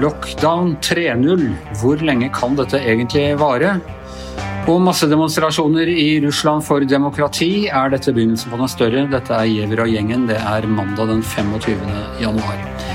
Lockdown 0.00 0.76
3.0. 0.80 1.44
Hvor 1.80 2.00
lenge 2.00 2.30
kan 2.32 2.56
dette 2.56 2.80
egentlig 2.80 3.36
vare? 3.36 3.74
Og 4.64 4.80
massedemonstrasjoner 4.80 5.92
i 5.92 6.20
Russland 6.24 6.64
for 6.64 6.80
demokrati. 6.80 7.68
Er 7.68 7.92
dette 7.92 8.16
begynnelsen 8.16 8.48
på 8.48 8.56
noe 8.56 8.72
større? 8.72 9.04
Dette 9.12 9.36
er 9.36 9.44
Giæver 9.44 9.84
og 9.84 9.92
gjengen. 9.92 10.24
Det 10.32 10.40
er 10.40 10.64
mandag 10.64 11.12
den 11.12 11.22
25. 11.22 11.76
januar. 12.24 12.93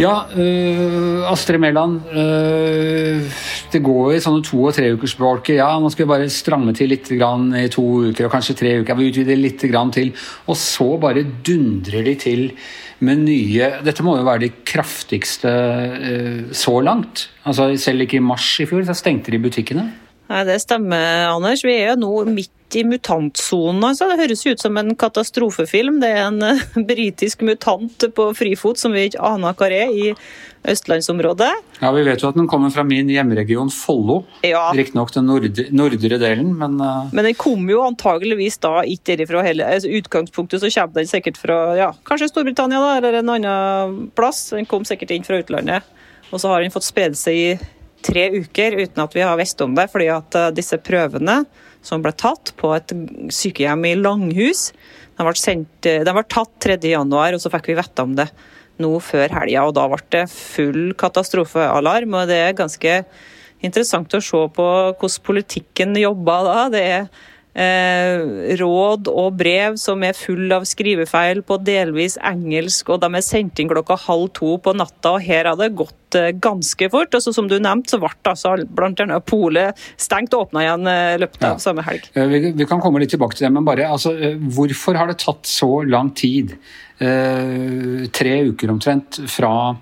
Ja, 0.00 0.24
øh, 0.32 1.30
Astrid 1.30 1.58
Mæland. 1.60 2.00
Øh, 2.16 3.20
det 3.72 3.82
går 3.84 4.14
i 4.14 4.20
sånne 4.24 4.40
to- 4.42 4.62
og 4.64 4.72
treukersbolker. 4.72 5.58
Ja, 5.58 5.74
nå 5.78 5.90
skal 5.92 6.06
vi 6.06 6.08
bare 6.08 6.28
stramme 6.32 6.72
til 6.72 6.88
litt 6.88 7.10
i 7.12 7.18
to 7.68 7.84
uker, 8.08 8.24
og 8.24 8.32
kanskje 8.32 8.56
tre 8.56 8.80
uker. 8.80 8.96
Vi 8.96 9.10
utvider 9.10 9.36
litt 9.36 9.60
til. 9.60 10.12
Og 10.46 10.56
så 10.56 10.98
bare 10.98 11.26
dundrer 11.44 12.02
de 12.02 12.14
til 12.14 12.52
med 13.00 13.18
nye 13.18 13.72
Dette 13.84 14.02
må 14.02 14.16
jo 14.16 14.24
være 14.24 14.46
de 14.46 14.52
kraftigste 14.64 15.48
øh, 15.48 16.52
så 16.52 16.80
langt. 16.80 17.28
Altså, 17.44 17.76
selv 17.76 18.00
ikke 18.00 18.16
i 18.16 18.24
mars 18.24 18.58
i 18.60 18.64
fjor 18.64 18.84
så 18.84 18.94
stengte 18.94 19.30
de 19.30 19.38
butikkene. 19.38 19.92
Nei, 20.30 20.44
Det 20.44 20.60
stemmer, 20.62 21.28
Anders. 21.28 21.62
Vi 21.62 21.74
er 21.76 21.90
jo 21.90 22.00
nå 22.00 22.24
midt 22.24 22.50
i 22.76 22.84
mutantsonen. 22.86 23.82
Altså. 23.84 24.08
Det 24.10 24.20
høres 24.20 24.44
ut 24.46 24.62
som 24.62 24.76
en 24.80 24.94
katastrofefilm. 24.98 26.00
Det 26.02 26.10
er 26.14 26.22
en 26.28 26.42
uh, 26.44 26.62
britisk 26.90 27.44
mutant 27.46 28.06
på 28.16 28.30
frifot 28.36 28.80
som 28.80 28.94
vi 28.96 29.08
ikke 29.08 29.22
aner 29.24 29.56
hva 29.56 29.70
er, 29.70 29.90
i 29.90 30.14
østlandsområdet. 30.70 31.50
Ja, 31.80 31.90
Vi 31.96 32.04
vet 32.04 32.22
jo 32.22 32.28
at 32.28 32.36
den 32.36 32.48
kommer 32.50 32.72
fra 32.74 32.84
min 32.84 33.08
hjemregion 33.08 33.72
Follo. 33.72 34.20
Ja. 34.44 34.68
Riktignok 34.76 35.12
den 35.14 35.28
nordre, 35.30 35.66
nordre 35.72 36.20
delen, 36.20 36.52
men 36.58 36.76
uh, 36.80 37.08
Men 37.12 37.30
den 37.30 37.38
kom 37.38 37.64
jo 37.70 37.82
antageligvis 37.86 38.60
da 38.60 38.80
ikke 38.84 39.14
derifra 39.14 39.44
heller. 39.46 39.72
Altså, 39.72 39.92
utgangspunktet 40.00 40.62
så 40.62 40.72
kommer 40.74 41.00
den 41.00 41.10
sikkert 41.10 41.40
fra 41.40 41.60
ja, 41.78 41.90
kanskje 42.06 42.30
Storbritannia 42.30 42.80
da, 42.82 42.92
eller 43.00 43.20
en 43.20 43.34
annen 43.36 43.98
plass. 44.16 44.50
Den 44.54 44.68
kom 44.68 44.86
sikkert 44.88 45.16
inn 45.16 45.26
fra 45.26 45.40
utlandet. 45.40 45.96
Og 46.30 46.38
så 46.38 46.52
har 46.52 46.62
den 46.62 46.72
fått 46.74 46.86
spredd 46.86 47.16
seg 47.18 47.36
i 47.36 47.50
tre 48.04 48.30
uker 48.32 48.78
uten 48.80 49.02
at 49.02 49.16
vi 49.16 49.24
har 49.24 49.36
visst 49.40 49.60
om 49.60 49.74
det, 49.76 49.88
fordi 49.92 50.08
at 50.12 50.38
uh, 50.38 50.52
disse 50.54 50.78
prøvene 50.80 51.42
som 51.86 52.04
ble 52.04 52.12
tatt 52.12 52.52
på 52.60 52.72
et 52.76 52.94
sykehjem 53.32 53.86
i 53.88 53.96
Langhus, 53.98 54.70
de 55.16 55.26
ble, 55.26 55.36
sendt, 55.36 55.88
uh, 55.88 56.00
de 56.06 56.14
ble 56.16 56.24
tatt 56.32 56.52
3. 56.64 56.78
januar, 56.92 57.36
og 57.36 57.42
så 57.42 57.52
fikk 57.52 57.70
vi 57.72 57.78
vite 57.80 58.06
om 58.06 58.16
det 58.18 58.30
nå 58.80 58.94
før 59.04 59.34
helga. 59.36 59.66
Og 59.68 59.74
da 59.76 59.86
ble 59.92 60.00
det 60.14 60.24
full 60.32 60.94
katastrofealarm, 61.00 62.16
og 62.16 62.30
det 62.30 62.40
er 62.46 62.56
ganske 62.58 63.02
interessant 63.60 64.16
å 64.16 64.22
se 64.24 64.40
på 64.56 64.68
hvordan 64.96 65.26
politikken 65.26 65.96
jobber 66.00 66.48
da. 66.48 66.62
Det 66.72 66.84
er 66.94 67.10
eh, 67.54 68.54
råd 68.60 69.08
og 69.10 69.36
brev 69.38 69.76
som 69.80 70.02
er 70.06 70.12
full 70.16 70.50
av 70.54 70.66
skrivefeil 70.68 71.42
på 71.46 71.58
delvis 71.66 72.16
engelsk, 72.22 72.88
og 72.94 73.00
de 73.02 73.10
er 73.14 73.24
sendt 73.26 73.58
inn 73.62 73.68
klokka 73.70 73.96
halv 74.06 74.30
to 74.36 74.56
på 74.58 74.74
natta. 74.76 75.16
og 75.16 75.22
Her 75.22 75.44
har 75.50 75.56
det 75.56 75.74
gått 75.76 76.14
eh, 76.14 76.30
ganske 76.32 76.90
fort. 76.90 77.14
og 77.14 77.20
så 77.22 77.34
Som 77.34 77.48
du 77.48 77.58
nevnte, 77.58 77.90
så 77.90 77.98
ble 78.00 78.10
altså 78.24 78.54
annet 78.56 79.26
polet 79.26 79.76
stengt 79.96 80.34
og 80.34 80.48
åpna 80.48 80.64
igjen 80.66 80.86
i 80.86 81.18
løpet 81.18 81.42
av 81.44 81.56
Ja. 81.56 81.56
samme 81.58 81.82
helg. 81.82 82.08
Eh, 82.14 82.26
Vi, 82.26 82.52
vi 82.52 82.66
kan 82.66 82.80
komme 82.80 83.00
litt 83.00 83.10
tilbake 83.10 83.34
til 83.36 83.46
det, 83.48 83.52
men 83.52 83.64
bare 83.64 83.88
altså, 83.88 84.14
eh, 84.14 84.36
hvorfor 84.36 84.96
har 84.96 85.06
det 85.08 85.18
tatt 85.18 85.42
så 85.44 85.82
lang 85.88 86.10
tid? 86.14 86.56
Eh, 87.00 88.06
tre 88.12 88.34
uker 88.52 88.68
omtrent 88.70 89.20
fra, 89.28 89.70
eh, 89.70 89.76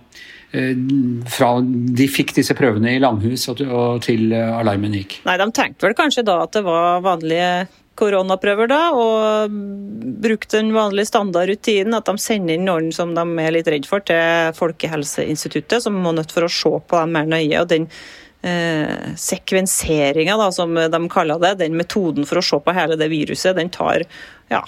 fra 0.48 1.50
de 1.60 2.06
fikk 2.08 2.32
disse 2.38 2.54
prøvene 2.56 2.94
i 2.96 3.02
Langhus 3.02 3.48
og, 3.52 3.60
til 4.04 4.32
eh, 4.32 4.54
alarmen 4.56 4.96
gikk. 4.96 5.20
Nei, 5.28 5.36
De 5.41 5.48
tenkte 5.52 5.84
vel 5.84 5.98
kanskje 5.98 6.24
da 6.24 6.41
at 6.46 6.56
det 6.56 6.64
var 6.64 7.02
vanlige 7.04 7.50
koronaprøver, 7.98 8.70
da, 8.70 8.80
og 8.94 9.56
brukte 10.22 10.60
den 10.60 10.70
vanlige 10.72 11.10
standardrutinen 11.10 11.98
at 11.98 12.06
de 12.06 12.22
sender 12.22 12.54
inn 12.54 12.64
noen 12.69 12.92
som 12.94 13.10
de 13.16 13.24
er 13.42 13.56
litt 13.56 13.69
redd 13.69 13.88
for, 13.91 14.04
til 14.06 14.54
Folkehelseinstituttet, 14.56 15.82
som 15.82 15.98
må 15.98 16.14
nødt 16.14 16.32
for 16.32 16.47
å 16.47 16.53
se 16.53 16.70
på 16.78 17.03
dem 17.03 17.16
mer 17.19 17.28
nøye. 17.28 17.59
og 17.59 17.69
den 17.75 17.88
eh, 18.47 19.12
sekvenseringa, 19.19 20.38
som 20.54 20.78
de 20.78 21.03
kaller 21.12 21.42
det, 21.42 21.56
den 21.65 21.76
metoden 21.76 22.28
for 22.28 22.41
å 22.41 22.47
se 22.47 22.60
på 22.62 22.76
hele 22.76 22.97
det 22.97 23.10
viruset, 23.12 23.59
den 23.59 23.75
tar 23.75 24.06
ja, 24.48 24.62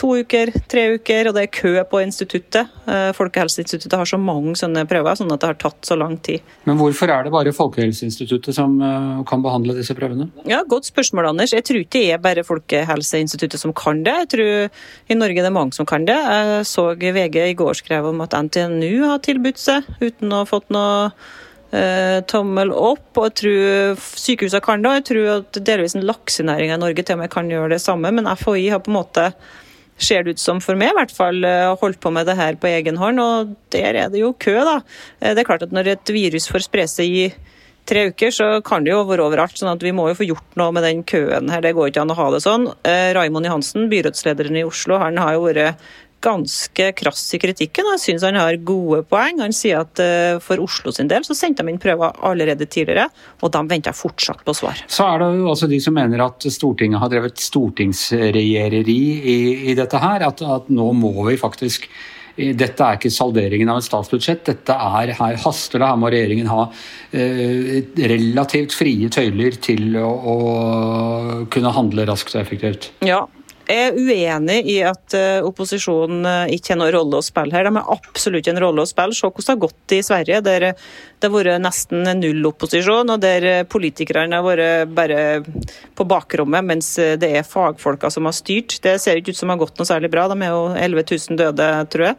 to 0.00 0.14
uker, 0.22 0.50
tre 0.70 0.86
uker, 0.96 1.28
og 1.28 1.36
det 1.36 1.42
er 1.44 1.50
kø 1.52 1.72
på 1.90 2.00
instituttet. 2.00 2.70
Eh, 2.88 3.10
Folkehelseinstituttet 3.16 3.98
har 4.00 4.08
så 4.08 4.18
mange 4.20 4.54
sånne 4.58 4.86
prøver, 4.88 5.18
sånn 5.18 5.32
at 5.34 5.42
det 5.42 5.50
har 5.50 5.58
tatt 5.60 5.84
så 5.86 5.98
lang 6.00 6.16
tid. 6.24 6.46
Men 6.68 6.78
hvorfor 6.80 7.12
er 7.12 7.26
det 7.26 7.34
bare 7.34 7.52
Folkehelseinstituttet 7.56 8.56
som 8.56 8.78
eh, 8.84 9.20
kan 9.28 9.44
behandle 9.44 9.76
disse 9.76 9.96
prøvene? 9.98 10.30
Ja, 10.48 10.62
Godt 10.70 10.88
spørsmål, 10.88 11.32
Anders. 11.32 11.52
Jeg 11.56 11.66
tror 11.68 11.82
ikke 11.82 11.98
det 11.98 12.14
er 12.14 12.24
bare 12.24 12.46
Folkehelseinstituttet 12.46 13.60
som 13.60 13.74
kan 13.76 14.02
det. 14.06 14.16
Jeg 14.24 14.32
tror 14.36 15.12
i 15.12 15.18
Norge 15.18 15.42
det 15.42 15.50
er 15.50 15.58
mange 15.58 15.76
som 15.76 15.88
kan 15.88 16.08
det. 16.08 16.16
Jeg 16.16 16.66
så 16.70 16.90
VG 16.96 17.38
i 17.50 17.58
går 17.58 17.80
skrev 17.82 18.10
om 18.12 18.24
at 18.24 18.36
NTNU 18.36 19.06
har 19.10 19.22
tilbudt 19.24 19.60
seg 19.60 19.88
uten 20.00 20.32
å 20.32 20.42
ha 20.42 20.48
fått 20.48 20.70
noe 20.72 21.10
eh, 21.76 22.20
tommel 22.30 22.72
opp. 22.72 23.10
og 23.18 23.28
jeg 23.28 23.38
tror 23.42 24.04
Sykehusene 24.24 24.64
kan 24.64 24.82
det, 24.82 24.90
og 24.90 25.00
jeg 25.00 25.08
tror 25.10 25.32
at 25.38 25.64
delvis 25.66 25.96
en 25.98 26.06
laksenæring 26.08 26.72
i 26.72 26.78
Norge 26.80 27.04
til 27.04 27.18
og 27.18 27.24
med 27.24 27.32
kan 27.32 27.50
gjøre 27.50 27.74
det 27.74 27.82
samme. 27.84 28.12
Men 28.14 28.30
FHI 28.32 28.70
har 28.72 28.84
på 28.84 28.92
en 28.92 29.02
måte 29.02 29.32
ser 30.00 30.24
det 30.24 30.36
ut 30.36 30.42
som 30.42 30.60
for 30.64 30.78
meg, 30.80 30.90
i 30.92 30.98
hvert 30.98 31.14
fall, 31.14 31.44
eh, 31.44 31.76
holdt 31.80 32.00
på 32.00 32.12
med 32.12 32.26
det 32.26 32.36
her 32.38 32.58
på 32.60 32.70
egen 32.70 32.96
hånd. 33.00 33.20
Og 33.20 33.54
der 33.74 33.94
er 33.94 34.08
det 34.12 34.20
jo 34.22 34.32
kø, 34.32 34.56
da. 34.64 34.80
Eh, 35.20 35.34
Det 35.34 35.44
er 35.44 35.48
klart 35.48 35.62
at 35.62 35.72
når 35.72 35.92
et 35.94 36.12
virus 36.14 36.48
får 36.48 36.66
spre 36.66 36.86
seg 36.88 37.06
i 37.06 37.32
tre 37.86 38.08
uker, 38.10 38.30
så 38.30 38.62
kan 38.64 38.84
det 38.84 38.92
jo 38.92 39.04
være 39.04 39.24
overalt. 39.24 39.56
sånn 39.56 39.72
at 39.72 39.82
vi 39.82 39.92
må 39.92 40.08
jo 40.08 40.14
få 40.14 40.26
gjort 40.28 40.56
noe 40.56 40.72
med 40.72 40.82
den 40.84 41.02
køen 41.02 41.50
her. 41.50 41.60
Det 41.60 41.74
går 41.74 41.90
ikke 41.90 42.02
an 42.02 42.10
å 42.10 42.16
ha 42.16 42.30
det 42.30 42.42
sånn. 42.42 42.68
Eh, 42.84 43.12
Raimond 43.14 43.46
Johansen, 43.46 43.88
byrådslederen 43.90 44.56
i 44.56 44.64
Oslo, 44.64 44.98
han 44.98 45.16
har 45.16 45.34
jo 45.34 45.46
vært 45.46 45.76
ganske 46.20 46.92
krass 46.96 47.22
i 47.34 47.40
kritikken. 47.42 47.88
og 47.88 47.96
Jeg 47.96 48.04
syns 48.04 48.26
han 48.28 48.38
har 48.40 48.58
gode 48.66 49.02
poeng. 49.08 49.40
Han 49.42 49.54
sier 49.56 49.82
at 49.84 50.02
eh, 50.02 50.36
for 50.44 50.62
Oslo 50.62 50.92
sin 50.94 51.10
del 51.10 51.24
så 51.26 51.36
sendte 51.36 51.64
de 51.64 51.72
inn 51.72 51.80
prøver 51.80 52.20
allerede 52.26 52.68
tidligere, 52.70 53.08
og 53.40 53.52
de 53.54 53.64
venter 53.70 53.96
fortsatt 53.96 54.44
på 54.46 54.54
svar. 54.56 54.84
Så 54.90 55.08
er 55.08 55.24
det 55.24 55.32
jo 55.40 55.50
også 55.52 55.70
de 55.70 55.80
som 55.82 55.96
mener 55.96 56.24
at 56.24 56.46
Stortinget 56.50 57.02
har 57.02 57.12
drevet 57.12 57.40
stortingsregjereri 57.40 59.02
i, 59.34 59.40
i 59.72 59.76
dette 59.78 60.00
her. 60.00 60.26
At, 60.28 60.42
at 60.44 60.72
nå 60.72 60.92
må 60.96 61.14
vi 61.28 61.38
faktisk 61.40 61.88
dette 62.40 62.84
er 62.84 62.96
ikke 62.96 63.10
salderingen 63.12 63.68
av 63.68 63.80
et 63.80 63.84
statsbudsjett. 63.84 64.44
dette 64.46 64.72
er, 64.72 65.12
Her 65.18 65.36
haster 65.42 65.80
det. 65.82 65.88
Her 65.88 65.98
må 66.00 66.10
regjeringen 66.12 66.48
ha 66.48 66.62
eh, 67.12 67.82
relativt 67.98 68.72
frie 68.76 69.10
tøyler 69.12 69.58
til 69.60 69.98
å, 70.00 70.08
å 70.08 70.36
kunne 71.52 71.74
handle 71.74 72.06
raskt 72.08 72.36
og 72.36 72.44
effektivt. 72.44 72.92
Ja, 73.04 73.24
er 73.70 73.96
uenig 73.96 74.58
i 74.68 74.76
at 74.86 75.14
eh, 75.16 75.40
opposisjonen 75.46 76.26
eh, 76.28 76.54
ikke 76.56 76.74
har 76.74 76.80
noen 76.80 76.92
rolle 76.94 77.20
å 77.20 77.24
spille 77.24 77.56
her. 77.56 77.68
De 77.68 77.74
har 77.76 77.92
absolutt 77.94 78.50
en 78.50 78.60
rolle 78.62 78.84
å 78.84 78.90
spille. 78.90 79.16
Se 79.16 79.28
hvordan 79.28 79.46
det 79.46 79.54
har 79.54 79.62
gått 79.64 79.94
i 79.96 80.00
Sverige, 80.06 80.40
der 80.46 80.66
det 80.70 81.28
har 81.28 81.34
vært 81.34 81.62
nesten 81.62 82.06
null 82.20 82.46
opposisjon, 82.50 83.12
og 83.14 83.22
der 83.22 83.48
eh, 83.48 83.66
politikerne 83.68 84.40
har 84.40 84.46
vært 84.46 84.94
bare 84.96 85.20
på 85.96 86.06
bakrommet, 86.08 86.66
mens 86.66 86.94
det 87.20 87.32
er 87.40 87.46
fagfolka 87.46 88.12
som 88.12 88.28
har 88.28 88.36
styrt. 88.36 88.78
Det 88.84 88.96
ser 89.02 89.20
ikke 89.20 89.34
ut 89.34 89.40
som 89.40 89.50
det 89.50 89.58
har 89.58 89.64
gått 89.66 89.80
noe 89.82 89.90
særlig 89.90 90.12
bra. 90.12 90.28
De 90.30 90.38
er 90.40 90.54
jo 90.54 90.64
11 90.74 91.06
000 91.12 91.40
døde, 91.40 91.70
tror 91.92 92.10
jeg. 92.10 92.18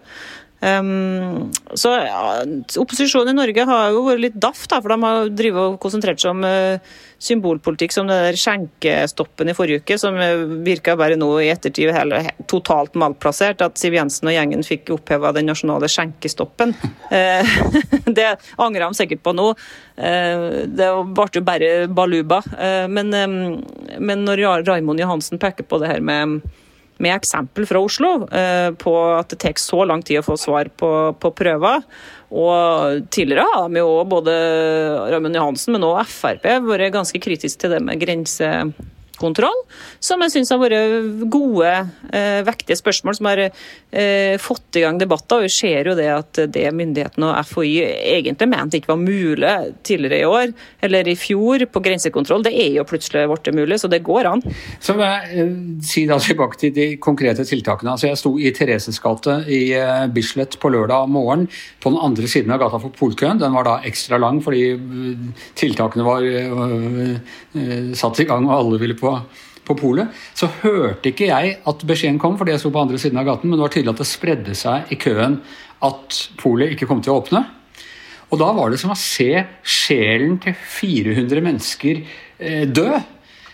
Um, 0.62 1.50
så 1.74 1.90
ja, 2.06 2.44
Opposisjonen 2.78 3.34
i 3.34 3.40
Norge 3.40 3.64
har 3.66 3.88
jo 3.96 4.04
vært 4.06 4.22
litt 4.22 4.36
daft, 4.38 4.68
da, 4.70 4.78
for 4.78 4.94
de 4.94 4.98
har 5.02 5.32
drivet 5.34 5.72
og 5.72 5.80
konsentrert 5.82 6.22
seg 6.22 6.36
om 6.36 6.46
uh, 6.46 7.00
symbolpolitikk 7.22 7.96
som 7.96 8.06
det 8.10 8.20
der 8.28 8.38
skjenkestoppen 8.38 9.50
i 9.50 9.56
forrige 9.58 9.82
uke, 9.82 9.98
som 9.98 10.20
uh, 10.22 10.46
virka 10.62 10.94
bare 11.00 11.18
nå 11.18 11.32
i 11.42 11.50
ettertid 11.50 11.90
hele, 11.96 12.22
totalt 12.52 12.94
malplassert. 12.94 13.66
At 13.66 13.82
Siv 13.82 13.98
Jensen 13.98 14.30
og 14.30 14.38
gjengen 14.38 14.62
fikk 14.68 14.94
oppheva 14.94 15.34
den 15.34 15.50
nasjonale 15.50 15.90
skjenkestoppen. 15.90 16.76
Uh, 17.10 17.58
det 18.20 18.30
angrer 18.62 18.86
de 18.86 19.02
sikkert 19.02 19.26
på 19.26 19.34
nå. 19.34 19.52
Uh, 19.98 20.62
det 20.70 20.94
ble 21.18 21.30
jo 21.42 21.48
bare 21.48 21.72
baluba. 21.90 22.44
Men, 22.92 23.10
um, 23.18 23.38
men 23.98 24.28
når 24.28 24.46
Raimond 24.68 25.02
Johansen 25.02 25.42
peker 25.42 25.66
på 25.66 25.82
det 25.82 25.90
her 25.90 26.06
med 26.06 26.44
med 27.02 27.16
eksempel 27.16 27.68
fra 27.70 27.82
Oslo 27.82 28.12
eh, 28.30 28.70
på 28.80 28.96
at 29.18 29.34
det 29.34 29.42
tar 29.42 29.58
så 29.62 29.84
lang 29.88 30.04
tid 30.06 30.22
å 30.22 30.26
få 30.26 30.38
svar 30.40 30.70
på, 30.78 30.92
på 31.18 31.34
prøver. 31.38 31.84
Og 32.32 33.04
tidligere 33.12 33.48
har 33.58 33.70
de 33.72 33.82
jo 33.82 33.92
både 34.08 34.34
Raymond 35.12 35.36
Johansen, 35.36 35.76
men 35.76 35.88
også 35.88 36.08
Frp 36.22 36.48
vært 36.70 36.94
ganske 36.96 37.22
kritiske 37.22 37.66
til 37.66 37.76
det 37.76 37.82
med 37.84 38.00
grensekontroll, 39.22 39.64
som 40.00 40.22
jeg 40.22 40.34
syns 40.34 40.52
har 40.52 40.60
vært 40.62 41.30
gode, 41.30 41.72
eh, 42.12 42.42
vektige 42.44 42.78
spørsmål 42.78 43.16
som 43.16 43.26
har 43.30 43.40
eh, 43.92 44.38
fått 44.38 44.76
i 44.78 44.82
gang 44.82 44.98
debatter. 44.98 45.38
Og 45.38 45.44
vi 45.44 45.50
ser 45.50 45.88
jo 45.88 45.96
det 45.96 46.10
at 46.10 46.34
det 46.52 46.72
myndighetene 46.74 47.30
og 47.30 47.46
FHI 47.46 47.82
egentlig 48.18 48.50
mente 48.50 48.80
ikke 48.80 48.94
var 48.94 49.02
mulig 49.02 49.74
tidligere 49.84 50.22
i 50.22 50.26
år, 50.26 50.54
eller 50.82 51.08
i 51.08 51.16
fjor, 51.16 51.66
på 51.72 51.84
grensekontroll. 51.84 52.44
Det 52.44 52.54
er 52.54 52.78
jo 52.78 52.88
plutselig 52.88 53.28
blitt 53.28 53.54
mulig, 53.56 53.80
så 53.80 53.90
det 53.90 54.04
går 54.04 54.30
an. 54.30 54.42
Så 54.80 54.96
må 54.96 55.06
jeg 55.06 55.46
eh, 55.46 55.54
si 55.86 56.06
da 56.10 56.20
tilbake 56.22 56.58
til 56.58 56.74
de 56.74 56.88
konkrete 56.98 57.46
tiltakene. 57.46 57.94
Altså 57.94 58.10
Jeg 58.10 58.20
sto 58.20 58.36
i 58.40 58.52
Thereses 58.52 59.00
gate 59.02 59.42
i 59.48 59.62
Bislett 60.14 60.58
på 60.60 60.72
lørdag 60.72 61.10
morgen 61.12 61.48
på 61.82 61.92
den 61.92 62.02
andre 62.02 62.28
siden 62.28 62.52
av 62.54 62.62
gata 62.62 62.80
for 62.82 62.94
polkøen. 62.96 63.40
Den 63.42 63.54
var 63.54 63.68
da 63.68 63.78
ekstra 63.88 64.20
lang 64.22 64.42
fordi 64.44 64.64
tiltakene 65.58 66.06
var 66.06 66.26
satt 67.98 68.22
i 68.22 68.28
gang 68.28 68.46
og 68.48 68.56
alle 68.56 68.80
ville 68.82 68.98
på 68.98 69.11
på 69.68 69.78
polet, 69.78 70.12
så 70.38 70.50
hørte 70.62 71.12
ikke 71.12 71.30
jeg 71.30 71.56
at 71.70 71.88
beskjeden 71.88 72.20
kom, 72.22 72.38
fordi 72.40 72.56
jeg 72.56 72.64
sto 72.64 72.72
på 72.74 72.82
andre 72.82 73.00
siden 73.02 73.20
av 73.22 73.28
gaten, 73.28 73.50
men 73.50 73.60
det 73.60 73.66
var 73.68 73.74
tydelig 73.76 73.94
at 73.94 74.04
det 74.04 74.10
spredde 74.10 74.58
seg 74.58 74.94
i 74.94 75.00
køen 75.02 75.40
at 75.86 76.22
polet 76.42 76.74
ikke 76.74 76.90
kom 76.90 77.02
til 77.04 77.14
å 77.14 77.22
åpne. 77.22 77.46
Og 78.32 78.40
da 78.40 78.52
var 78.56 78.72
det 78.72 78.80
som 78.80 78.94
å 78.94 79.00
se 79.00 79.44
sjelen 79.68 80.38
til 80.42 80.56
400 80.56 81.44
mennesker 81.44 82.00
eh, 82.40 82.64
dø. 82.70 82.88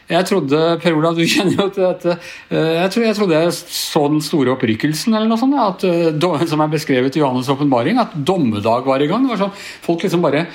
Jeg 0.07 0.23
trodde 0.29 0.59
Per 0.79 0.95
Olav, 0.95 1.17
du 1.17 1.25
kjenner 1.33 1.57
jo 1.57 1.67
til 1.73 1.83
dette 1.83 2.13
eh, 2.13 2.77
jeg, 2.83 2.91
tror, 2.93 3.05
jeg 3.07 3.17
trodde 3.17 3.41
jeg 3.41 3.55
så 3.57 4.03
den 4.13 4.23
store 4.23 4.53
opprykkelsen, 4.53 5.17
eller 5.17 5.31
noe 5.31 5.41
sånt, 5.41 5.57
at, 5.59 5.87
eh, 5.89 6.47
som 6.47 6.63
er 6.63 6.71
beskrevet 6.71 7.17
i 7.17 7.23
Johannes' 7.23 7.49
åpenbaring, 7.51 7.99
at 8.03 8.15
dommedag 8.15 8.87
var 8.87 9.03
i 9.03 9.09
gang. 9.09 9.25
Sånn, 9.39 9.55
folk 9.83 10.05
liksom 10.05 10.23
bare 10.23 10.45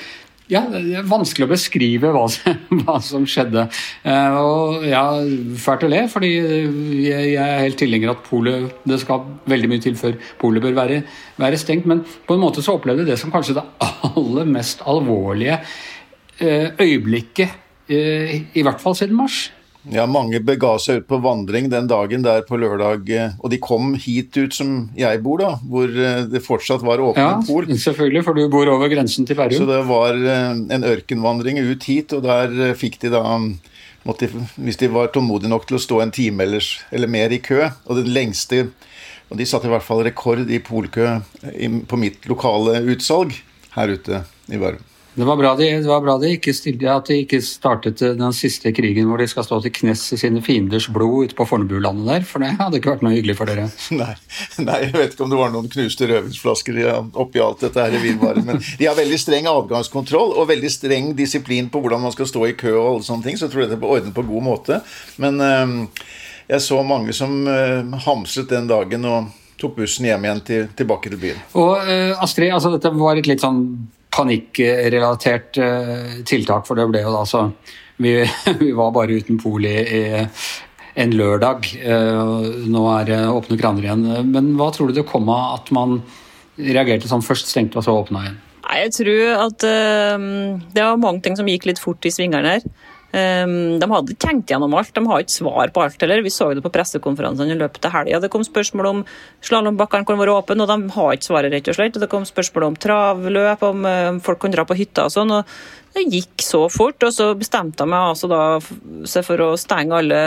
ja, 0.52 0.62
Det 0.70 0.82
er 1.00 1.08
vanskelig 1.08 1.46
å 1.48 1.52
beskrive 1.52 2.12
hva 2.14 2.26
som, 2.30 2.58
hva 2.82 2.98
som 3.04 3.24
skjedde. 3.28 3.64
Eh, 4.04 4.36
og 4.38 4.86
ja, 4.88 5.04
Fælt 5.62 5.86
å 5.86 5.92
le, 5.92 6.04
fordi 6.12 6.32
jeg, 7.06 7.32
er 7.36 7.64
helt 7.64 7.80
tilhenger 7.80 8.12
at 8.14 8.22
polet 8.26 8.68
Det 8.88 9.00
skal 9.02 9.26
veldig 9.50 9.72
mye 9.72 9.82
til 9.84 9.96
før 9.98 10.18
polet 10.40 10.64
bør 10.64 10.76
være, 10.78 11.00
være, 11.40 11.60
stengt. 11.60 11.88
Men 11.90 12.04
på 12.04 12.36
en 12.36 12.44
måte 12.44 12.64
så 12.64 12.76
opplevde 12.78 13.06
jeg 13.06 13.14
det 13.14 13.18
som 13.22 13.32
kanskje 13.34 13.58
det 13.58 13.66
aller 14.12 14.54
mest 14.60 14.84
alvorlige 14.88 15.60
øyeblikket 16.42 17.58
Eh, 17.92 18.42
I 18.54 18.62
hvert 18.64 18.80
fall 18.80 18.96
siden 18.96 19.16
mars. 19.18 19.50
Ja, 19.90 20.04
mange 20.06 20.38
bega 20.46 20.76
seg 20.78 21.00
ut 21.00 21.08
på 21.10 21.18
vandring 21.24 21.66
den 21.72 21.88
dagen 21.90 22.22
der 22.22 22.44
på 22.46 22.58
lørdag. 22.60 23.08
Eh, 23.10 23.32
og 23.42 23.50
de 23.50 23.58
kom 23.62 23.96
hit 23.98 24.36
ut 24.38 24.54
som 24.54 24.76
jeg 24.98 25.22
bor, 25.24 25.42
da, 25.42 25.56
hvor 25.66 25.90
eh, 25.90 26.22
det 26.30 26.44
fortsatt 26.44 26.84
var 26.86 27.02
åpne 27.02 27.24
ja, 27.24 27.40
pol. 27.48 27.66
Selvfølgelig, 27.66 28.22
for 28.28 28.38
du 28.38 28.44
bor 28.52 28.70
over 28.70 28.92
grensen 28.92 29.26
til 29.26 29.38
Bærum. 29.38 29.56
Så 29.58 29.66
det 29.66 29.80
var 29.88 30.18
en 30.22 30.86
ørkenvandring 30.86 31.58
ut 31.66 31.88
hit, 31.90 32.14
og 32.14 32.22
der 32.28 32.76
fikk 32.78 33.00
de 33.02 33.10
da 33.16 33.24
måtte, 34.06 34.30
Hvis 34.54 34.78
de 34.78 34.90
var 34.90 35.10
tålmodige 35.14 35.50
nok 35.50 35.66
til 35.66 35.78
å 35.78 35.82
stå 35.82 36.00
en 36.02 36.14
time 36.14 36.46
eller, 36.46 36.70
eller 36.94 37.10
mer 37.10 37.34
i 37.34 37.42
kø, 37.42 37.64
og 37.86 37.98
den 37.98 38.10
lengste 38.14 38.68
Og 39.30 39.38
de 39.38 39.46
satte 39.48 39.66
i 39.66 39.72
hvert 39.72 39.86
fall 39.86 40.02
rekord 40.04 40.50
i 40.50 40.58
polkø 40.62 41.06
på 41.88 41.98
mitt 41.98 42.26
lokale 42.28 42.82
utsalg 42.92 43.32
her 43.72 43.94
ute 43.96 44.24
i 44.52 44.58
Bærum. 44.60 44.91
Det 45.14 45.26
var 45.28 45.36
bra 45.36 45.50
de, 45.56 45.66
var 45.84 46.00
bra 46.00 46.14
de 46.16 46.30
ikke 46.38 46.54
stilte, 46.56 46.88
at 46.88 47.08
de 47.10 47.18
ikke 47.26 47.42
startet 47.44 48.00
den 48.00 48.32
siste 48.32 48.70
krigen 48.72 49.10
hvor 49.10 49.20
de 49.20 49.26
skal 49.28 49.44
stå 49.44 49.58
til 49.60 49.74
knes 49.76 50.06
i 50.16 50.18
sine 50.22 50.40
fienders 50.44 50.86
blod 50.88 51.28
ute 51.28 51.36
på 51.36 51.44
Fornebulandet 51.50 52.08
der, 52.08 52.24
for 52.24 52.40
det 52.40 52.54
hadde 52.56 52.80
ikke 52.80 52.94
vært 52.94 53.04
noe 53.04 53.12
hyggelig 53.12 53.36
for 53.36 53.50
dere. 53.50 53.66
Nei, 54.00 54.14
nei 54.64 54.78
jeg 54.86 54.94
vet 54.96 55.12
ikke 55.12 55.26
om 55.26 55.34
det 55.34 55.42
var 55.42 55.52
noen 55.52 55.68
knuste 55.72 56.08
rødvinsflasker 56.08 56.80
oppi 57.12 57.44
alt 57.44 57.60
dette 57.66 57.84
her 57.84 57.98
virvaret. 58.00 58.40
Men 58.48 58.64
de 58.64 58.88
har 58.88 58.96
veldig 58.96 59.20
streng 59.20 59.52
adgangskontroll 59.52 60.32
og 60.32 60.48
veldig 60.48 60.72
streng 60.72 61.12
disiplin 61.18 61.68
på 61.68 61.84
hvordan 61.84 62.06
man 62.08 62.16
skal 62.16 62.32
stå 62.32 62.48
i 62.48 62.56
kø 62.56 62.72
og 62.72 62.88
alle 62.94 63.06
sånne 63.12 63.28
ting, 63.28 63.36
så 63.36 63.50
jeg 63.50 63.54
tror 63.54 63.66
dette 63.66 63.76
er 63.76 63.96
ordnet 64.00 64.16
på 64.16 64.24
god 64.32 64.48
måte. 64.48 64.82
Men 65.20 65.40
øh, 65.44 65.78
jeg 66.48 66.64
så 66.64 66.80
mange 66.82 67.12
som 67.12 67.42
øh, 67.44 67.98
hamset 68.08 68.48
den 68.48 68.72
dagen 68.72 69.04
og 69.04 69.32
tok 69.60 69.76
bussen 69.76 70.08
hjem 70.08 70.24
igjen 70.24 70.46
til, 70.46 70.70
tilbake 70.76 71.12
til 71.12 71.20
byen. 71.20 71.48
Og 71.52 71.84
øh, 71.84 72.22
Astrid, 72.24 72.56
altså 72.56 72.72
dette 72.72 72.96
var 72.96 73.20
et 73.20 73.28
litt 73.28 73.44
sånn 73.44 73.66
panikkrelatert 74.12 75.58
eh, 75.58 76.20
tiltak, 76.28 76.66
for 76.68 76.78
det 76.78 76.88
ble 76.90 77.02
jo 77.04 77.14
da 77.14 77.24
så 77.28 77.46
vi, 78.02 78.18
vi 78.62 78.72
var 78.76 78.94
bare 78.94 79.18
uten 79.20 79.40
pol 79.40 79.66
i, 79.68 80.02
en 80.94 81.12
lørdag. 81.16 81.68
Eh, 81.80 82.48
nå 82.68 82.86
er 82.98 83.06
det 83.08 83.20
åpne 83.32 83.58
kraner 83.60 83.86
igjen. 83.86 84.06
Men 84.28 84.52
hva 84.58 84.68
tror 84.74 84.90
du 84.90 84.98
det 84.98 85.08
kom 85.08 85.30
av 85.32 85.60
at 85.60 85.72
man 85.74 86.00
reagerte 86.60 87.08
sånn 87.08 87.24
først 87.24 87.48
stengte 87.48 87.80
og 87.80 87.86
så 87.86 87.94
åpna 87.96 88.26
igjen? 88.26 88.40
Nei, 88.62 88.78
Jeg 88.84 88.92
tror 88.98 89.22
at 89.48 89.64
uh, 89.66 90.26
det 90.72 90.84
var 90.84 91.00
mange 91.00 91.24
ting 91.24 91.36
som 91.38 91.48
gikk 91.48 91.66
litt 91.70 91.80
fort 91.82 92.04
i 92.06 92.12
svingene 92.12 92.56
her. 92.56 92.66
Um, 93.12 93.76
de 93.76 93.86
hadde 93.90 94.14
tenkt 94.16 94.48
gjennom 94.48 94.72
alt, 94.72 94.94
de 94.96 95.02
har 95.04 95.20
ikke 95.20 95.34
svar 95.34 95.68
på 95.68 95.82
alt 95.84 96.00
heller. 96.00 96.22
Vi 96.24 96.30
så 96.32 96.46
det 96.56 96.62
på 96.64 96.72
pressekonferansene 96.72 97.52
i 97.52 97.58
løpet 97.60 97.84
av 97.84 97.92
helga. 97.98 98.22
Det 98.22 98.30
kom 98.32 98.44
spørsmål 98.46 98.88
om 98.88 99.02
slalåmbakkene 99.44 100.08
kunne 100.08 100.22
være 100.22 100.36
åpne, 100.38 100.64
og 100.64 100.70
de 100.70 100.94
har 100.94 101.10
ikke 101.12 101.28
svaret, 101.28 101.52
rett 101.52 101.68
og 101.68 101.76
slett. 101.76 101.98
Det 102.00 102.08
kom 102.08 102.24
spørsmål 102.24 102.70
om 102.70 102.78
travløp, 102.80 103.66
om 103.68 103.84
um, 103.84 104.20
folk 104.24 104.40
kunne 104.40 104.56
dra 104.56 104.64
på 104.64 104.78
hytta 104.78 105.04
og 105.10 105.12
sånn. 105.12 105.34
og 105.36 105.52
Det 105.92 106.06
gikk 106.06 106.46
så 106.46 106.62
fort, 106.72 107.04
og 107.04 107.12
så 107.12 107.26
bestemte 107.36 107.84
de 107.84 107.98
altså 107.98 108.30
da 108.32 108.40
for 109.28 109.44
å 109.44 109.50
stenge 109.60 110.00
alle 110.00 110.22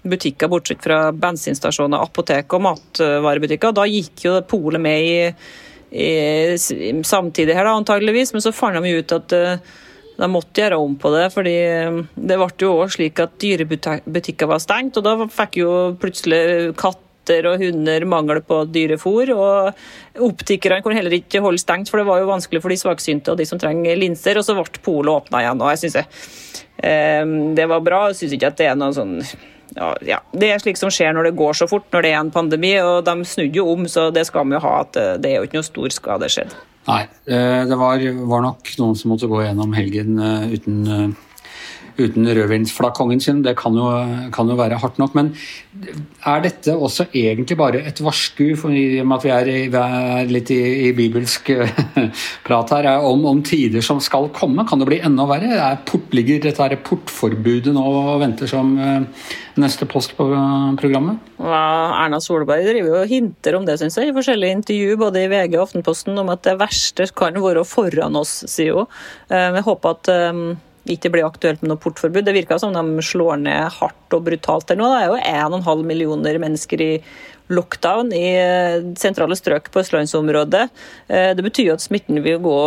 butikker, 0.00 0.48
bortsett 0.48 0.80
fra 0.80 1.02
bensinstasjoner, 1.12 2.00
apotek 2.00 2.56
og 2.56 2.64
matvarebutikker. 2.70 3.76
Da 3.76 3.84
gikk 3.84 4.24
jo 4.24 4.38
polet 4.48 4.80
med 4.80 5.04
i, 5.04 5.20
i, 5.92 6.08
samtidig 7.04 7.52
her, 7.52 7.68
da, 7.68 7.76
antageligvis, 7.76 8.32
men 8.32 8.48
så 8.48 8.56
fant 8.56 8.80
de 8.80 8.96
ut 8.96 9.16
at 9.18 9.36
uh, 9.36 9.78
de 10.20 10.28
måtte 10.28 10.60
gjøre 10.60 10.78
om 10.80 10.96
på 11.00 11.12
det, 11.14 11.26
fordi 11.32 11.56
um, 11.88 12.00
det 12.14 12.36
ble 12.36 12.48
jo 12.60 12.74
også 12.82 12.98
slik 12.98 13.20
at 13.22 13.36
dyrebutikker 13.40 14.50
var 14.50 14.60
stengt. 14.62 14.98
Og 15.00 15.06
da 15.06 15.14
fikk 15.32 15.60
jo 15.62 15.70
plutselig 16.00 16.74
katter 16.80 17.48
og 17.48 17.62
hunder 17.62 18.04
mangel 18.08 18.42
på 18.44 18.62
dyrefôr. 18.74 19.32
Og 19.32 20.26
optikerne 20.28 20.82
kunne 20.84 20.98
heller 20.98 21.16
ikke 21.16 21.42
holde 21.44 21.62
stengt, 21.62 21.92
for 21.92 22.02
det 22.02 22.08
var 22.10 22.20
jo 22.20 22.28
vanskelig 22.32 22.60
for 22.64 22.72
de 22.72 22.80
svaksynte 22.80 23.32
og 23.32 23.40
de 23.40 23.48
som 23.48 23.60
trenger 23.60 24.00
linser. 24.00 24.40
Og 24.40 24.44
så 24.44 24.58
ble 24.58 24.84
polet 24.84 25.14
åpna 25.14 25.44
igjen. 25.44 25.64
Og 25.64 25.72
jeg 25.72 25.84
syns 25.86 26.02
um, 26.04 27.34
det 27.56 27.70
var 27.72 27.86
bra. 27.86 28.02
Jeg 28.10 28.20
syns 28.20 28.36
ikke 28.36 28.52
at 28.52 28.60
det 28.60 28.68
er 28.68 28.78
noe 28.80 28.96
sånn 28.96 29.16
ja, 30.02 30.18
Det 30.34 30.48
er 30.50 30.58
slik 30.58 30.80
som 30.80 30.90
skjer 30.90 31.14
når 31.14 31.28
det 31.30 31.38
går 31.38 31.54
så 31.54 31.68
fort, 31.70 31.86
når 31.94 32.04
det 32.04 32.10
er 32.12 32.20
en 32.20 32.34
pandemi. 32.34 32.74
og 32.82 33.06
De 33.08 33.16
snudde 33.24 33.62
jo 33.62 33.70
om, 33.72 33.88
så 33.88 34.10
det 34.12 34.26
skal 34.28 34.48
vi 34.50 34.58
jo 34.58 34.66
ha. 34.66 34.80
at 34.84 35.00
uh, 35.00 35.14
Det 35.16 35.32
er 35.32 35.40
jo 35.40 35.48
ikke 35.48 35.62
noe 35.62 35.70
stor 35.70 35.96
skade 35.96 36.28
skjedd. 36.36 36.58
Nei, 36.88 37.02
eh, 37.28 37.62
det 37.68 37.76
var, 37.76 38.02
var, 38.30 38.44
nok 38.44 38.70
noen 38.80 38.96
som 38.96 39.12
måtte 39.12 39.28
gå 39.30 39.42
gjennom 39.44 39.74
helgen 39.76 40.16
eh, 40.16 40.54
uten, 40.56 40.78
eh, 40.88 41.10
uten 42.06 42.28
rødvinsflakongen 42.28 43.20
sin. 43.22 43.42
Det 43.44 43.56
kan 43.58 43.76
jo, 43.76 43.88
kan 44.34 44.50
jo, 44.50 44.56
være 44.58 44.78
hardt 44.82 45.00
nok. 45.02 45.16
Men 45.18 45.32
er 46.26 46.44
dette 46.44 46.74
også 46.74 47.08
egentlig 47.10 47.58
bare 47.60 47.82
et 47.86 48.02
varsku, 48.04 48.44
i 48.50 49.00
og 49.00 49.06
med 49.08 49.16
at 49.16 49.26
vi 49.26 49.34
er, 49.34 49.52
vi 49.72 49.82
er 49.82 50.32
litt 50.32 50.54
i, 50.54 50.60
i, 50.88 50.92
bibelsk 50.96 51.52
prat 52.46 52.74
her, 52.76 52.90
om, 53.06 53.26
om, 53.30 53.44
tider 53.46 53.84
som 53.84 54.00
skal 54.02 54.30
komme? 54.36 54.66
Kan 54.68 54.82
det 54.82 54.90
bli 54.90 55.02
enda 55.04 55.28
verre? 55.30 55.52
Er 55.56 55.80
port, 55.86 56.10
ligger 56.16 56.42
dette 56.48 56.82
portforbudet 56.86 57.74
nå 57.76 57.86
og 57.90 58.18
venter 58.24 58.50
som 58.50 58.76
neste 59.60 59.86
post 59.88 60.14
på 60.18 60.26
programmet? 60.80 61.20
Ja, 61.40 61.64
Erna 62.04 62.20
Solberg 62.22 62.66
driver 62.66 62.92
jo 62.92 62.98
og 63.02 63.10
hinter 63.10 63.58
om 63.58 63.66
det, 63.66 63.78
syns 63.80 63.98
jeg, 63.98 64.10
i 64.10 64.16
forskjellige 64.16 64.58
intervju 64.60 64.98
både 65.00 65.24
i 65.24 65.30
VG 65.30 65.56
og 65.56 65.66
Aftenposten, 65.68 66.18
om 66.20 66.32
at 66.32 66.44
det 66.46 66.58
verste 66.60 67.08
kan 67.16 67.38
være 67.40 67.64
foran 67.68 68.18
oss, 68.20 68.40
sier 68.50 68.82
hun. 68.82 68.90
Eh, 69.30 69.50
jeg 69.58 69.66
håper 69.66 69.96
at 69.96 70.12
eh, 70.12 70.42
ikke 70.94 71.12
blir 71.14 71.26
aktuelt 71.26 71.62
med 71.62 71.72
noe 71.72 71.80
portforbud. 71.80 72.24
Det 72.26 72.36
virker 72.36 72.60
som 72.62 72.74
de 72.76 73.04
slår 73.04 73.42
ned 73.42 73.68
hardt 73.78 74.16
og 74.16 74.24
brutalt 74.28 74.70
der 74.70 74.80
nå. 74.80 74.88
Det 74.92 75.02
er 75.02 75.12
jo 75.12 75.60
1,5 75.60 75.84
millioner 75.86 76.40
mennesker 76.42 76.86
i 76.86 76.90
lockdown 77.50 78.12
i 78.14 78.26
eh, 78.38 78.88
sentrale 79.00 79.38
strøk 79.38 79.72
på 79.74 79.82
østlandsområdet. 79.82 80.66
Det 81.10 81.42
betyr 81.42 81.72
at 81.74 81.82
smitten 81.82 82.20
vil 82.22 82.38
gå 82.44 82.58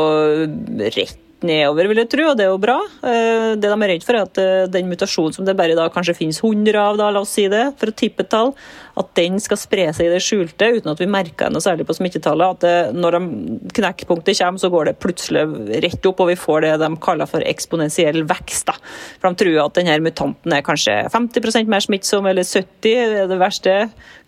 rett 0.92 1.20
nedover, 1.48 1.90
vil 1.92 2.02
jeg 2.02 2.10
tro, 2.12 2.28
og 2.32 2.40
det 2.40 2.46
er 2.46 2.52
jo 2.52 2.62
bra. 2.62 2.78
Eh, 3.04 3.54
det 3.60 3.70
de 3.70 3.76
er 3.76 3.92
redd 3.94 4.06
for, 4.06 4.18
er 4.18 4.28
at 4.28 4.42
eh, 4.42 4.66
den 4.72 4.90
mutasjonen 4.92 5.36
som 5.36 5.48
det 5.48 5.58
bare 5.60 5.78
da 5.78 5.90
kanskje 5.94 6.16
finnes 6.18 6.40
100 6.42 6.80
av, 6.80 7.00
da, 7.00 7.10
la 7.14 7.24
oss 7.24 7.34
si 7.36 7.48
det, 7.52 7.66
for 7.80 7.92
å 7.92 7.98
tippe 8.04 8.26
et 8.26 8.32
tall, 8.32 8.54
at 9.00 9.10
den 9.18 9.40
skal 9.42 9.58
spre 9.58 9.88
seg 9.96 10.08
i 10.08 10.12
det 10.14 10.22
skjulte 10.22 10.68
uten 10.76 10.92
at 10.92 11.00
vi 11.02 11.10
merker 11.10 11.50
noe 11.50 11.64
særlig 11.64 11.88
på 11.88 11.96
smittetallet. 11.98 12.58
At 12.58 12.66
det, 12.66 12.98
når 12.98 13.18
de 13.18 13.72
knekkpunktet 13.80 14.38
kommer, 14.38 14.62
så 14.62 14.70
går 14.74 14.90
det 14.90 15.00
plutselig 15.02 15.46
rett 15.86 16.10
opp, 16.10 16.22
og 16.22 16.30
vi 16.30 16.38
får 16.38 16.66
det 16.66 16.74
de 16.84 16.90
kaller 17.02 17.30
for 17.30 17.46
eksponentiell 17.48 18.22
vekst. 18.30 18.70
Da. 18.70 18.78
For 19.22 19.34
De 19.34 19.42
tror 19.42 19.60
at 19.64 19.80
denne 19.80 19.98
mutanten 20.06 20.54
er 20.54 20.66
kanskje 20.66 21.00
50% 21.14 21.72
mer 21.72 21.86
smittsom, 21.86 22.30
eller 22.30 22.46
70 22.46 22.94
er 22.94 23.32
det 23.32 23.40
verste, 23.42 23.78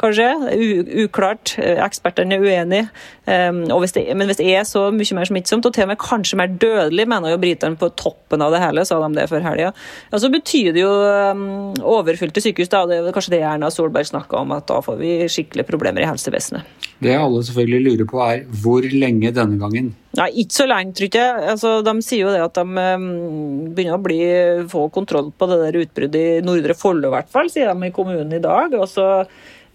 kanskje. 0.02 0.32
U 0.56 1.06
uklart. 1.06 1.56
Ekspertene 1.60 2.40
er 2.40 2.46
uenige. 2.46 2.90
Um, 3.26 3.64
hvis 3.82 3.96
det, 3.96 4.08
men 4.18 4.30
hvis 4.30 4.42
det 4.42 4.50
er 4.54 4.66
så 4.68 4.88
mye 4.94 5.18
mer 5.18 5.30
smittsomt, 5.30 5.66
og 5.66 5.74
til 5.76 5.86
og 5.86 5.94
med 5.94 6.02
kanskje 6.02 6.42
mer 6.42 6.50
dødelig, 6.62 7.08
mener 7.10 7.34
jo 7.34 7.42
britene 7.42 7.78
på 7.78 7.92
toppen 7.98 8.42
av 8.42 8.54
det 8.54 8.64
hele, 8.64 8.86
sa 8.86 8.98
de 9.02 9.14
det 9.18 9.30
før 9.30 9.46
helga, 9.46 9.72
ja, 10.12 10.20
så 10.22 10.30
betyr 10.34 10.74
det 10.74 10.82
jo 10.82 10.92
um, 10.92 11.74
overfylte 11.86 12.42
sykehus. 12.42 12.74
da, 12.74 12.86
Det 12.90 13.02
er 13.02 13.16
kanskje 13.16 13.38
det 13.38 13.44
Erna 13.46 13.70
Solberg 13.74 14.10
snakka 14.10 14.42
om 14.42 14.55
at 14.58 14.68
da 14.70 14.82
får 14.84 14.98
vi 15.00 15.14
skikkelig 15.32 15.66
problemer 15.68 16.04
i 16.04 16.10
helsevesenet. 16.10 16.68
Det 17.04 17.12
alle 17.12 17.42
selvfølgelig 17.44 17.90
lurer 17.90 18.08
på 18.08 18.22
er 18.24 18.44
hvor 18.64 18.86
lenge 18.88 19.34
denne 19.36 19.60
gangen? 19.60 19.92
Nei, 20.16 20.30
Ikke 20.44 20.56
så 20.56 20.68
lenge, 20.70 20.96
tror 20.96 21.18
jeg. 21.20 21.42
Altså, 21.52 21.74
de 21.84 21.94
sier 22.06 22.24
jo 22.24 22.32
det 22.32 22.44
at 22.46 22.56
de 22.56 22.64
um, 22.64 23.10
begynner 23.76 23.98
å 23.98 24.06
bli, 24.06 24.22
få 24.72 24.88
kontroll 24.96 25.34
på 25.36 25.50
det 25.52 25.60
der 25.66 25.82
utbruddet 25.84 26.22
i 26.22 26.46
Nordre 26.46 26.78
Follo, 26.78 27.10
i 27.10 27.16
hvert 27.18 27.32
fall, 27.34 27.52
sier 27.52 27.74
de 27.74 27.90
i 27.90 27.96
kommunen 27.96 28.32
i 28.38 28.42
dag. 28.44 28.74
og 28.80 28.88
så 28.92 29.10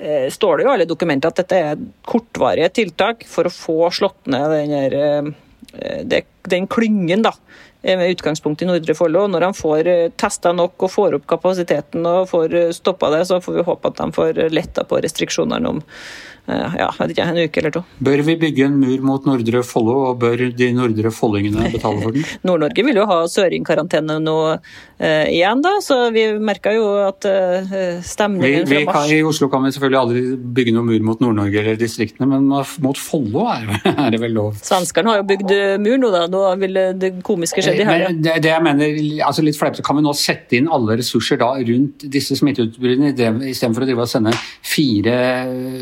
eh, 0.00 0.30
står 0.32 0.58
det 0.58 0.66
jo 0.66 0.72
alle 0.74 0.88
dokumenter 0.88 1.28
at 1.30 1.42
dette 1.42 1.60
er 1.60 1.86
kortvarige 2.08 2.72
tiltak 2.80 3.26
for 3.28 3.48
å 3.48 3.54
få 3.54 3.92
slått 3.94 4.32
ned 4.32 4.56
den, 4.56 4.72
der, 4.72 5.32
eh, 5.76 6.24
den 6.48 6.70
klyngen 6.72 7.26
da, 7.26 7.34
med 7.82 8.10
utgangspunkt 8.12 8.62
i 8.62 8.68
Nordre 8.68 8.94
Follo. 8.94 9.26
Når 9.30 9.46
han 9.48 9.56
får 9.56 9.88
testa 10.20 10.52
nok 10.52 10.84
og 10.84 10.92
får 10.92 11.18
opp 11.18 11.28
kapasiteten 11.30 12.04
og 12.06 12.28
får 12.28 12.56
stoppa 12.76 13.08
det, 13.14 13.22
så 13.28 13.40
får 13.40 13.56
vi 13.56 13.64
håpe 13.68 13.92
at 13.92 14.02
han 14.04 14.12
får 14.12 14.42
letta 14.52 14.84
på 14.88 15.00
restriksjonene 15.00 15.72
om 15.76 15.80
Eh, 15.80 16.29
ja, 16.78 16.88
vet 16.98 17.14
ikke, 17.14 17.26
en 17.30 17.40
uke 17.40 17.62
eller 17.62 17.74
to. 17.74 17.82
Bør 18.02 18.22
vi 18.26 18.36
bygge 18.40 18.66
en 18.66 18.78
mur 18.80 19.04
mot 19.06 19.26
Nordre 19.28 19.62
Follo, 19.66 19.96
og 20.10 20.20
bør 20.22 20.46
de 20.56 20.70
nordre 20.74 21.12
follingene 21.14 21.70
betale 21.72 22.02
for 22.02 22.16
den? 22.16 22.26
Nord-Norge 22.48 22.84
vil 22.86 23.00
jo 23.00 23.06
ha 23.10 23.18
søringkarantene 23.30 24.18
nå 24.22 24.36
eh, 24.54 25.30
igjen, 25.36 25.62
da, 25.64 25.76
så 25.84 25.98
vi 26.14 26.26
merka 26.42 26.72
jo 26.74 26.86
at 27.04 27.26
eh, 27.28 28.00
stemningen 28.06 28.66
vi, 28.68 28.80
vi 28.80 28.82
fra 28.88 29.02
mars 29.04 29.14
I 29.14 29.20
Oslo 29.26 29.50
kan 29.52 29.64
vi 29.66 29.72
selvfølgelig 29.76 30.00
aldri 30.00 30.24
bygge 30.58 30.74
noen 30.76 30.90
mur 30.90 31.06
mot 31.10 31.24
Nord-Norge 31.24 31.62
eller 31.62 31.80
distriktene, 31.80 32.28
men 32.30 32.48
mot 32.50 33.00
Follo 33.00 33.46
er, 33.52 33.68
er, 33.92 34.08
det 34.14 34.22
vel 34.22 34.36
lov? 34.36 34.58
Svenskene 34.64 35.12
har 35.12 35.22
jo 35.22 35.28
bygd 35.30 35.54
mur 35.84 36.00
nå, 36.00 36.12
da. 36.14 36.24
Nå 36.30 36.44
vil 36.60 36.80
det 37.00 37.12
komiske 37.26 37.64
skje 37.64 37.76
i 37.78 37.86
Men 37.88 38.20
Det, 38.24 38.38
det, 38.44 38.52
jeg 38.52 38.64
mener, 38.64 39.00
altså 39.26 39.44
litt 39.46 39.58
fleipete, 39.58 39.84
kan 39.86 39.98
vi 39.98 40.04
nå 40.04 40.14
sette 40.16 40.58
inn 40.58 40.70
alle 40.70 40.98
ressurser 41.00 41.40
da 41.40 41.52
rundt 41.56 42.06
disse 42.10 42.36
smitteutbruddene, 42.38 43.12
istedenfor 43.50 43.84
å 43.84 43.90
drive 43.90 44.06
og 44.06 44.10
sende 44.10 44.34
fire 44.66 45.16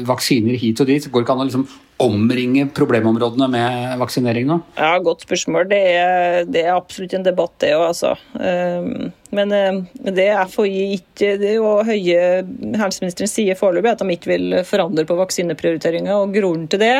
vaksiner 0.08 0.57
hit 0.60 0.80
og 0.82 0.88
dit? 0.90 1.06
Går 1.08 1.22
det 1.22 1.26
ikke 1.26 1.36
an 1.36 1.44
å 1.44 1.46
liksom 1.48 1.68
omringe 1.98 2.68
problemområdene 2.74 3.48
med 3.50 3.94
vaksinering 3.98 4.46
nå? 4.46 4.58
Ja, 4.78 4.92
Godt 5.02 5.24
spørsmål. 5.26 5.66
Det 5.70 5.80
er, 5.98 6.44
det 6.46 6.62
er 6.64 6.76
absolutt 6.76 7.16
en 7.18 7.26
debatt, 7.26 7.56
det 7.62 7.72
òg, 7.74 7.88
altså. 7.88 8.12
Ehm, 8.38 9.10
men 9.34 9.54
eh, 9.54 9.80
det 10.14 10.28
FHI 10.52 10.84
ikke 10.98 11.32
det 11.42 11.56
og 11.58 11.82
Høie 11.88 12.20
helseministeren 12.78 13.30
sier 13.30 13.58
foreløpig, 13.58 13.96
at 13.96 14.04
de 14.04 14.14
ikke 14.14 14.32
vil 14.34 14.60
forandre 14.68 15.06
på 15.08 15.18
vaksineprioriteringa. 15.18 16.20
Og 16.22 16.36
grunnen 16.36 16.68
til 16.70 16.82
det 16.84 16.94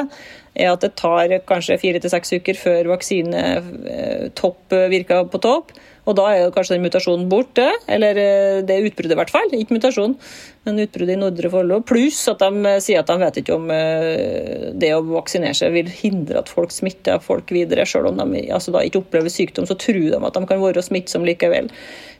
er 0.59 0.73
at 0.73 0.83
det 0.83 0.97
tar 0.99 1.37
kanskje 1.47 1.79
fire 1.79 2.03
til 2.03 2.13
seks 2.13 2.35
uker 2.41 2.59
før 2.59 2.91
vaksine 2.97 3.45
eh, 3.95 4.91
virker 4.91 5.31
på 5.31 5.43
topp. 5.47 5.77
Og 6.09 6.17
da 6.17 6.29
er 6.33 6.53
kanskje 6.55 6.77
den 6.77 6.87
mutasjonen 6.87 7.29
borte, 7.29 7.67
eller 7.91 8.19
eh, 8.23 8.61
det 8.67 8.81
utbruddet 8.87 9.15
i 9.15 9.19
hvert 9.21 9.33
fall. 9.33 9.51
Ikke 9.53 9.77
mutasjon, 9.77 10.17
men 10.69 10.85
utbrudd 10.85 11.11
i 11.11 11.17
Nordre 11.17 11.51
Follo. 11.51 11.81
Pluss 11.87 12.21
at 12.31 12.43
de 12.43 12.69
eh, 12.69 12.81
sier 12.85 13.01
at 13.01 13.09
de 13.09 13.17
vet 13.23 13.41
ikke 13.41 13.57
om 13.57 13.71
eh, 13.73 14.69
det 14.77 14.93
å 14.95 15.05
vaksinere 15.09 15.57
seg 15.57 15.73
vil 15.77 15.89
hindre 15.89 16.43
at 16.43 16.53
folk 16.53 16.75
smitter 16.75 17.23
folk 17.25 17.51
videre. 17.55 17.87
Selv 17.89 18.13
om 18.13 18.21
de 18.21 18.45
altså 18.55 18.75
ikke 18.83 19.03
opplever 19.03 19.33
sykdom, 19.33 19.69
så 19.69 19.79
tror 19.79 20.05
de 20.05 20.21
at 20.21 20.37
de 20.37 20.45
kan 20.51 20.63
være 20.63 20.85
smittsomme 20.85 21.29
likevel. 21.31 21.73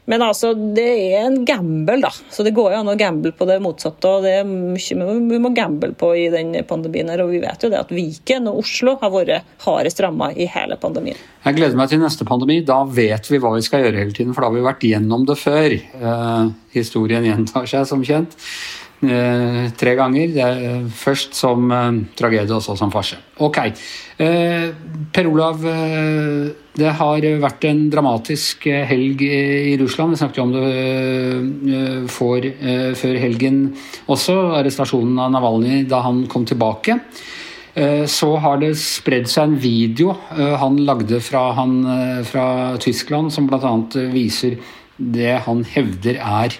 Men 0.09 0.23
altså, 0.25 0.55
det 0.57 0.87
er 1.13 1.27
en 1.27 1.43
gamble, 1.45 1.99
da. 2.01 2.09
Så 2.33 2.41
det 2.45 2.55
går 2.57 2.73
jo 2.73 2.77
an 2.79 2.89
å 2.89 2.97
gamble 2.97 3.29
på 3.37 3.45
det 3.45 3.59
motsatte. 3.61 4.09
og 4.09 4.25
Det 4.25 4.39
er 4.39 4.47
mye 4.47 5.17
vi 5.29 5.41
må 5.43 5.51
gamble 5.53 5.91
på 5.93 6.09
i 6.17 6.25
den 6.33 6.55
pandemien. 6.65 7.11
her, 7.13 7.21
og 7.21 7.29
Vi 7.29 7.41
vet 7.43 7.61
jo 7.61 7.69
det 7.69 7.77
at 7.83 7.93
Viken 7.93 8.49
og 8.49 8.63
Oslo 8.63 8.95
har 9.03 9.13
vært 9.13 9.45
hardest 9.67 10.01
ramma 10.01 10.31
i 10.33 10.49
hele 10.49 10.79
pandemien. 10.81 11.19
Jeg 11.45 11.55
gleder 11.59 11.77
meg 11.77 11.91
til 11.91 12.01
neste 12.01 12.25
pandemi. 12.25 12.57
Da 12.65 12.81
vet 12.85 13.29
vi 13.29 13.37
hva 13.37 13.53
vi 13.53 13.61
skal 13.61 13.85
gjøre 13.85 14.01
hele 14.01 14.15
tiden, 14.17 14.33
for 14.33 14.41
da 14.41 14.49
har 14.49 14.57
vi 14.57 14.65
vært 14.65 14.87
gjennom 14.89 15.27
det 15.29 15.37
før. 15.37 15.77
Eh, 16.69 16.79
historien 16.79 17.25
gjentar 17.25 17.67
seg, 17.67 17.85
som 17.87 18.03
kjent. 18.03 18.35
Eh, 19.01 19.71
tre 19.77 19.95
ganger. 19.95 20.89
først 20.91 21.33
som 21.33 21.71
eh, 21.71 21.91
tragedie, 22.15 22.53
og 22.53 22.61
så 22.61 22.75
som 22.75 22.91
farse. 22.91 23.17
Ok. 23.39 23.57
Eh, 24.17 24.73
per 25.13 25.27
Olav, 25.27 25.65
eh, 25.65 26.51
det 26.75 26.91
har 26.99 27.21
vært 27.39 27.63
en 27.65 27.89
dramatisk 27.89 28.67
eh, 28.67 28.85
helg 28.85 29.21
i 29.21 29.77
Russland. 29.79 30.11
Vi 30.11 30.17
snakket 30.19 30.37
jo 30.37 30.43
om 30.43 30.51
det 30.51 30.65
eh, 31.75 32.07
for, 32.07 32.41
før 32.95 33.19
helgen 33.19 33.75
også. 34.07 34.35
Arrestasjonen 34.59 35.19
av 35.19 35.31
Navalnyj 35.31 35.87
da 35.87 36.01
han 36.01 36.25
kom 36.27 36.45
tilbake. 36.45 36.99
Så 38.09 38.27
har 38.41 38.57
det 38.59 38.73
spredd 38.81 39.29
seg 39.29 39.45
en 39.45 39.59
video 39.61 40.11
han 40.59 40.79
lagde 40.83 41.21
fra, 41.23 41.51
han, 41.55 41.77
fra 42.27 42.75
Tyskland, 42.81 43.31
som 43.31 43.45
bl.a. 43.47 43.71
viser 44.11 44.57
det 44.99 45.39
han 45.47 45.63
hevder 45.73 46.19
er 46.19 46.59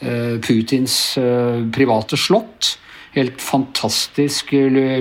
Eh, 0.00 0.38
Putins 0.40 1.18
eh, 1.18 1.66
private 1.72 2.16
slott. 2.16 2.76
Helt 3.12 3.40
fantastisk 3.42 4.52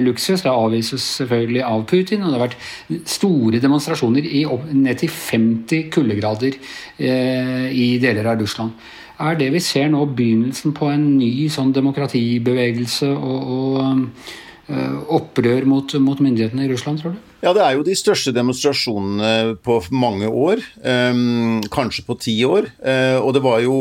luksus. 0.01 0.41
Det 0.41 0.51
avvises 0.51 1.03
selvfølgelig 1.19 1.61
av 1.63 1.83
Putin. 1.87 2.23
Og 2.23 2.31
det 2.31 2.39
har 2.39 2.47
vært 2.47 3.05
store 3.07 3.61
demonstrasjoner 3.61 4.25
i 4.25 4.43
ned 4.73 4.99
til 4.99 5.13
50 5.13 5.91
kuldegrader 5.93 6.57
eh, 6.97 7.69
i 7.69 7.91
deler 8.01 8.31
av 8.33 8.41
Russland. 8.41 8.73
Er 9.19 9.35
det 9.39 9.51
vi 9.53 9.61
ser 9.61 9.91
nå 9.91 10.05
begynnelsen 10.15 10.73
på 10.75 10.89
en 10.89 11.05
ny 11.19 11.49
sånn 11.51 11.73
demokratibevegelse 11.75 13.09
og, 13.11 13.49
og 13.55 15.09
opprør 15.11 15.65
mot, 15.67 15.95
mot, 15.99 16.21
myndighetene 16.21 16.67
i 16.67 16.69
Russland, 16.71 17.01
tror 17.01 17.17
du? 17.17 17.28
Ja, 17.39 17.53
det 17.55 17.63
er 17.63 17.77
jo 17.77 17.85
de 17.87 17.95
største 17.95 18.33
demonstrasjonene 18.35 19.55
på 19.63 19.79
mange 19.95 20.27
år. 20.27 20.59
kanskje 21.71 22.03
på 22.05 22.19
ti 22.19 22.35
år. 22.43 22.67
og 23.23 23.33
det 23.33 23.43
var 23.43 23.61
jo 23.63 23.77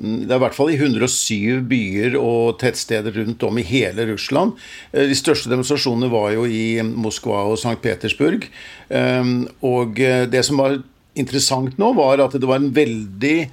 det 0.00 0.30
er 0.30 0.38
i 0.38 0.42
hvert 0.44 0.56
fall 0.56 0.70
i 0.72 0.78
107 0.78 1.66
byer 1.68 2.14
og 2.16 2.60
tettsteder 2.62 3.12
rundt 3.18 3.42
om 3.44 3.58
i 3.60 3.66
hele 3.66 4.06
Russland. 4.08 4.54
Eh, 4.94 5.10
de 5.10 5.18
største 5.18 5.50
demonstrasjonene 5.50 6.08
var 6.12 6.30
jo 6.36 6.46
i 6.48 6.80
Moskva 6.86 7.42
og 7.50 7.58
St. 7.58 7.76
Petersburg. 7.82 8.46
Eh, 8.88 9.34
og 9.66 10.00
eh, 10.00 10.24
det 10.30 10.44
som 10.46 10.62
var 10.62 10.78
interessant 11.18 11.76
nå, 11.80 11.92
var 11.98 12.22
at 12.24 12.38
det 12.38 12.48
var 12.48 12.62
en 12.62 12.72
veldig 12.72 13.50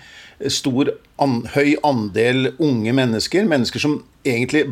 stor, 0.54 0.94
høy 1.56 1.74
andel 1.88 2.54
unge 2.62 2.94
mennesker. 2.96 3.48
Mennesker 3.50 3.82
som 3.82 4.00
egentlig 4.24 4.68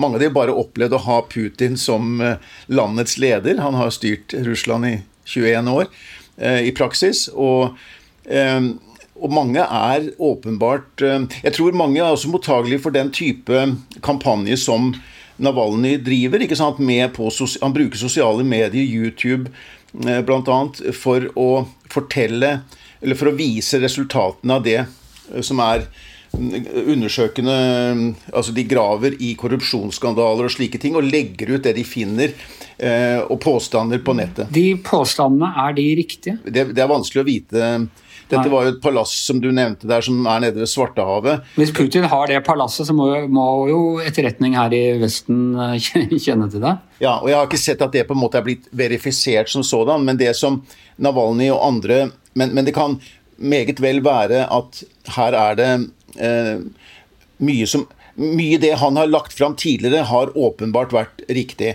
mange 0.00 0.18
av 0.18 0.24
dem 0.24 0.34
bare 0.36 0.54
opplevd 0.56 0.96
å 0.96 1.02
ha 1.06 1.18
Putin 1.30 1.76
som 1.80 2.20
landets 2.66 3.18
leder. 3.18 3.60
Han 3.60 3.76
har 3.78 3.92
styrt 3.94 4.34
Russland 4.46 4.88
i 4.88 4.94
21 5.28 5.68
år 5.72 5.90
i 6.64 6.72
praksis. 6.74 7.28
og 7.32 7.76
og 9.22 9.30
mange 9.30 9.62
er 9.62 10.10
åpenbart 10.18 11.02
eh, 11.06 11.26
Jeg 11.44 11.56
tror 11.56 11.78
mange 11.78 12.00
er 12.00 12.10
også 12.10 12.30
mottagelige 12.32 12.82
for 12.82 12.94
den 12.94 13.12
type 13.14 13.66
kampanje 14.02 14.58
som 14.58 14.92
Navalny 15.42 15.96
driver. 16.02 16.42
ikke 16.42 16.58
sant, 16.58 16.78
på, 16.78 17.30
Han 17.62 17.74
bruker 17.74 17.98
sosiale 17.98 18.44
medier, 18.44 18.82
YouTube 18.82 19.50
eh, 20.06 20.20
bl.a., 20.20 20.58
for 20.92 21.28
å 21.36 21.66
fortelle 21.90 22.60
Eller 23.00 23.18
for 23.18 23.30
å 23.30 23.36
vise 23.36 23.80
resultatene 23.80 24.58
av 24.58 24.66
det 24.66 24.80
eh, 24.82 25.42
som 25.42 25.60
er 25.60 25.86
undersøkende 26.32 27.54
Altså 28.32 28.54
de 28.56 28.64
graver 28.64 29.16
i 29.20 29.34
korrupsjonsskandaler 29.38 30.48
og 30.48 30.54
slike 30.54 30.80
ting, 30.80 30.96
og 30.96 31.06
legger 31.06 31.56
ut 31.56 31.64
det 31.66 31.74
de 31.76 31.84
finner, 31.86 32.32
og 33.28 33.36
påstander 33.42 34.00
på 34.02 34.14
nettet. 34.16 34.48
De 34.50 34.72
påstandene, 34.82 35.52
er 35.66 35.76
de 35.76 35.84
riktige? 36.00 36.38
Det, 36.42 36.70
det 36.74 36.82
er 36.82 36.90
vanskelig 36.90 37.22
å 37.22 37.28
vite 37.28 37.68
dette 38.32 38.48
var 38.52 38.66
jo 38.66 38.72
et 38.72 38.80
palass 38.82 39.12
som 39.26 39.40
du 39.42 39.50
nevnte 39.52 39.88
der, 39.88 40.04
som 40.04 40.24
er 40.30 40.42
nede 40.46 40.62
ved 40.62 40.70
Svartehavet. 40.70 41.48
Hvis 41.58 41.72
Putin 41.76 42.06
har 42.08 42.30
det 42.30 42.40
palasset, 42.46 42.88
så 42.88 42.96
må, 42.96 43.08
må 43.32 43.46
jo 43.68 43.80
etterretning 44.04 44.56
her 44.56 44.72
i 44.76 44.82
Vesten 45.02 45.52
eh, 45.52 45.90
kjenne 46.24 46.48
til 46.52 46.64
det? 46.64 46.76
Ja, 47.02 47.18
og 47.18 47.28
jeg 47.30 47.38
har 47.38 47.48
ikke 47.50 47.60
sett 47.60 47.84
at 47.84 47.92
det 47.94 48.06
på 48.08 48.16
en 48.16 48.22
måte 48.22 48.40
er 48.40 48.46
blitt 48.46 48.70
verifisert 48.76 49.52
som 49.52 49.66
sådan, 49.66 50.06
men 50.06 50.20
det 50.20 50.32
som 50.38 50.62
Navalny 51.02 51.50
og 51.52 51.62
andre 51.66 52.04
Men, 52.32 52.54
men 52.56 52.64
det 52.64 52.72
kan 52.72 52.94
meget 53.36 53.80
vel 53.82 53.98
være 54.04 54.46
at 54.48 54.78
her 55.16 55.34
er 55.36 55.56
det 55.58 55.66
eh, 55.68 55.82
mye 56.16 57.66
som 57.66 57.86
mye 58.20 58.58
det 58.60 58.74
han 58.80 58.96
har 58.96 59.08
lagt 59.08 59.32
fram 59.32 59.54
tidligere, 59.56 60.04
har 60.04 60.32
åpenbart 60.36 60.92
vært 60.92 61.22
riktig. 61.32 61.74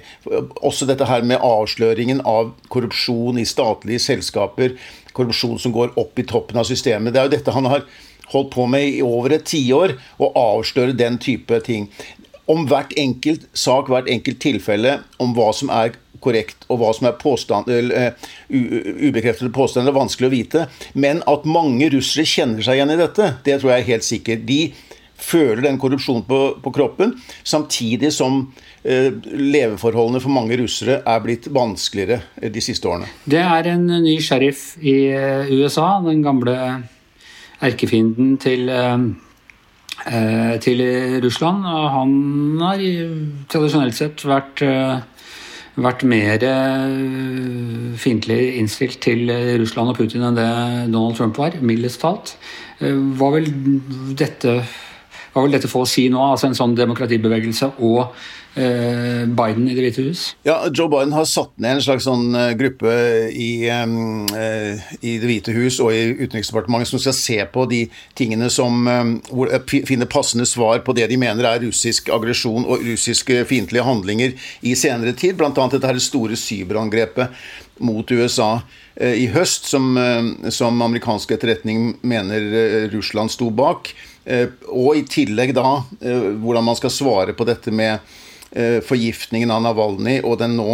Også 0.62 0.86
dette 0.90 1.08
her 1.10 1.26
med 1.26 1.42
avsløringen 1.44 2.22
av 2.28 2.52
korrupsjon 2.74 3.40
i 3.42 3.48
statlige 3.48 4.04
selskaper. 4.04 4.76
Korrupsjon 5.18 5.58
som 5.62 5.74
går 5.74 5.96
opp 5.98 6.20
i 6.20 6.28
toppen 6.30 6.60
av 6.62 6.68
systemet. 6.70 7.14
Det 7.14 7.22
er 7.22 7.30
jo 7.30 7.36
dette 7.38 7.56
han 7.56 7.70
har 7.70 7.86
holdt 8.32 8.54
på 8.54 8.68
med 8.70 8.86
i 8.86 9.04
over 9.06 9.38
et 9.38 9.48
tiår, 9.50 9.96
å 10.22 10.32
avsløre 10.38 10.98
den 10.98 11.18
type 11.18 11.62
ting. 11.66 11.88
Om 12.48 12.68
hvert 12.70 12.94
enkelt 13.00 13.48
sak, 13.58 13.90
hvert 13.92 14.10
enkelt 14.12 14.40
tilfelle, 14.44 15.00
om 15.20 15.34
hva 15.36 15.50
som 15.56 15.72
er 15.74 15.98
korrekt, 16.24 16.68
og 16.72 16.82
hva 16.82 16.92
som 16.96 17.10
er 17.10 17.18
påstand, 17.22 17.70
uh, 17.70 18.30
ubekreftede 18.50 19.54
påstander, 19.56 19.94
er 19.94 20.00
vanskelig 20.00 20.30
å 20.30 20.36
vite. 20.36 20.68
Men 20.94 21.24
at 21.30 21.48
mange 21.50 21.90
russere 21.94 22.28
kjenner 22.28 22.66
seg 22.66 22.80
igjen 22.80 22.96
i 22.96 23.00
dette, 23.00 23.34
det 23.46 23.60
tror 23.60 23.74
jeg 23.74 23.84
er 23.84 23.92
helt 23.94 24.08
sikkert. 24.08 24.46
De 24.48 24.62
føler 25.18 25.64
den 25.66 25.80
korrupsjonen 25.82 26.26
på, 26.28 26.40
på 26.62 26.74
kroppen, 26.74 27.16
samtidig 27.44 28.12
som 28.14 28.44
eh, 28.84 29.10
leveforholdene 29.34 30.22
for 30.24 30.34
mange 30.34 30.58
russere 30.62 31.00
er 31.02 31.24
blitt 31.24 31.50
vanskeligere 31.54 32.22
eh, 32.42 32.52
de 32.54 32.64
siste 32.64 32.90
årene. 32.90 33.10
Det 33.26 33.42
er 33.42 33.72
en 33.74 33.88
ny 33.90 34.18
sheriff 34.24 34.76
i 34.80 34.98
eh, 35.10 35.54
USA, 35.58 35.98
den 36.06 36.22
gamle 36.26 36.58
erkefienden 37.66 38.36
til, 38.42 38.70
eh, 38.70 40.56
til 40.62 40.84
Russland. 41.26 41.66
Han 41.66 42.12
har 42.62 42.84
tradisjonelt 43.50 43.98
sett 43.98 44.26
vært 44.30 44.62
vært 45.78 46.04
mer 46.10 46.42
fiendtlig 48.02 48.40
innstilt 48.58 49.00
til 49.06 49.30
Russland 49.62 49.94
og 49.94 50.00
Putin 50.00 50.26
enn 50.26 50.38
det 50.38 50.50
Donald 50.90 51.18
Trump 51.20 51.38
var, 51.38 51.58
mildest 51.62 52.02
talt. 52.02 52.34
Hva 52.82 53.30
vil 53.36 53.52
dette 54.18 54.60
Hva 55.38 55.44
vil 55.46 55.54
dette 55.54 55.70
få 55.70 55.84
å 55.86 55.88
si 55.90 56.08
nå, 56.10 56.18
altså 56.18 56.48
en 56.50 56.56
sånn 56.58 56.72
demokratibevegelse 56.74 57.68
og 57.86 58.00
eh, 58.58 59.28
Biden 59.30 59.68
i 59.70 59.76
Det 59.78 59.84
hvite 59.84 60.06
hus? 60.08 60.24
Ja, 60.48 60.56
Joe 60.74 60.90
Biden 60.90 61.14
har 61.14 61.28
satt 61.30 61.52
ned 61.62 61.78
en 61.78 61.84
slags 61.86 62.08
sånn 62.08 62.34
eh, 62.34 62.56
gruppe 62.58 62.96
i, 63.30 63.68
eh, 63.70 64.88
i 64.98 65.14
Det 65.22 65.30
hvite 65.30 65.54
hus 65.54 65.78
og 65.84 65.94
i 65.94 66.16
Utenriksdepartementet 66.24 66.90
som 66.90 67.04
skal 67.04 67.18
se 67.20 67.38
på 67.54 67.68
de 67.70 67.84
tingene 68.18 68.50
som 68.50 68.90
eh, 68.90 69.54
finner 69.86 70.10
passende 70.10 70.50
svar 70.50 70.82
på 70.82 70.98
det 70.98 71.06
de 71.12 71.22
mener 71.22 71.46
er 71.46 71.62
russisk 71.68 72.10
aggresjon 72.18 72.66
og 72.66 72.82
russiske 72.88 73.44
fiendtlige 73.46 73.86
handlinger 73.86 74.34
i 74.66 74.74
senere 74.74 75.14
tid, 75.14 75.38
bl.a. 75.38 75.54
dette 75.54 75.86
her 75.86 76.02
store 76.02 76.40
cyberangrepet 76.40 77.38
mot 77.86 78.10
USA 78.10 78.56
eh, 78.58 78.87
i 79.00 79.28
høst, 79.28 79.66
som, 79.66 79.98
eh, 79.98 80.50
som 80.50 80.82
amerikansk 80.82 81.32
etterretning 81.32 81.98
mener 82.02 82.54
eh, 82.54 82.88
Russland 82.94 83.32
sto 83.32 83.50
bak. 83.50 83.94
Og 84.68 84.98
i 85.00 85.06
tillegg 85.08 85.54
da 85.56 85.70
hvordan 85.96 86.66
man 86.68 86.76
skal 86.76 86.92
svare 86.92 87.32
på 87.32 87.46
dette 87.48 87.72
med 87.72 88.04
forgiftningen 88.84 89.54
av 89.56 89.62
Navalny 89.64 90.18
og 90.20 90.36
den 90.42 90.58
nå 90.60 90.74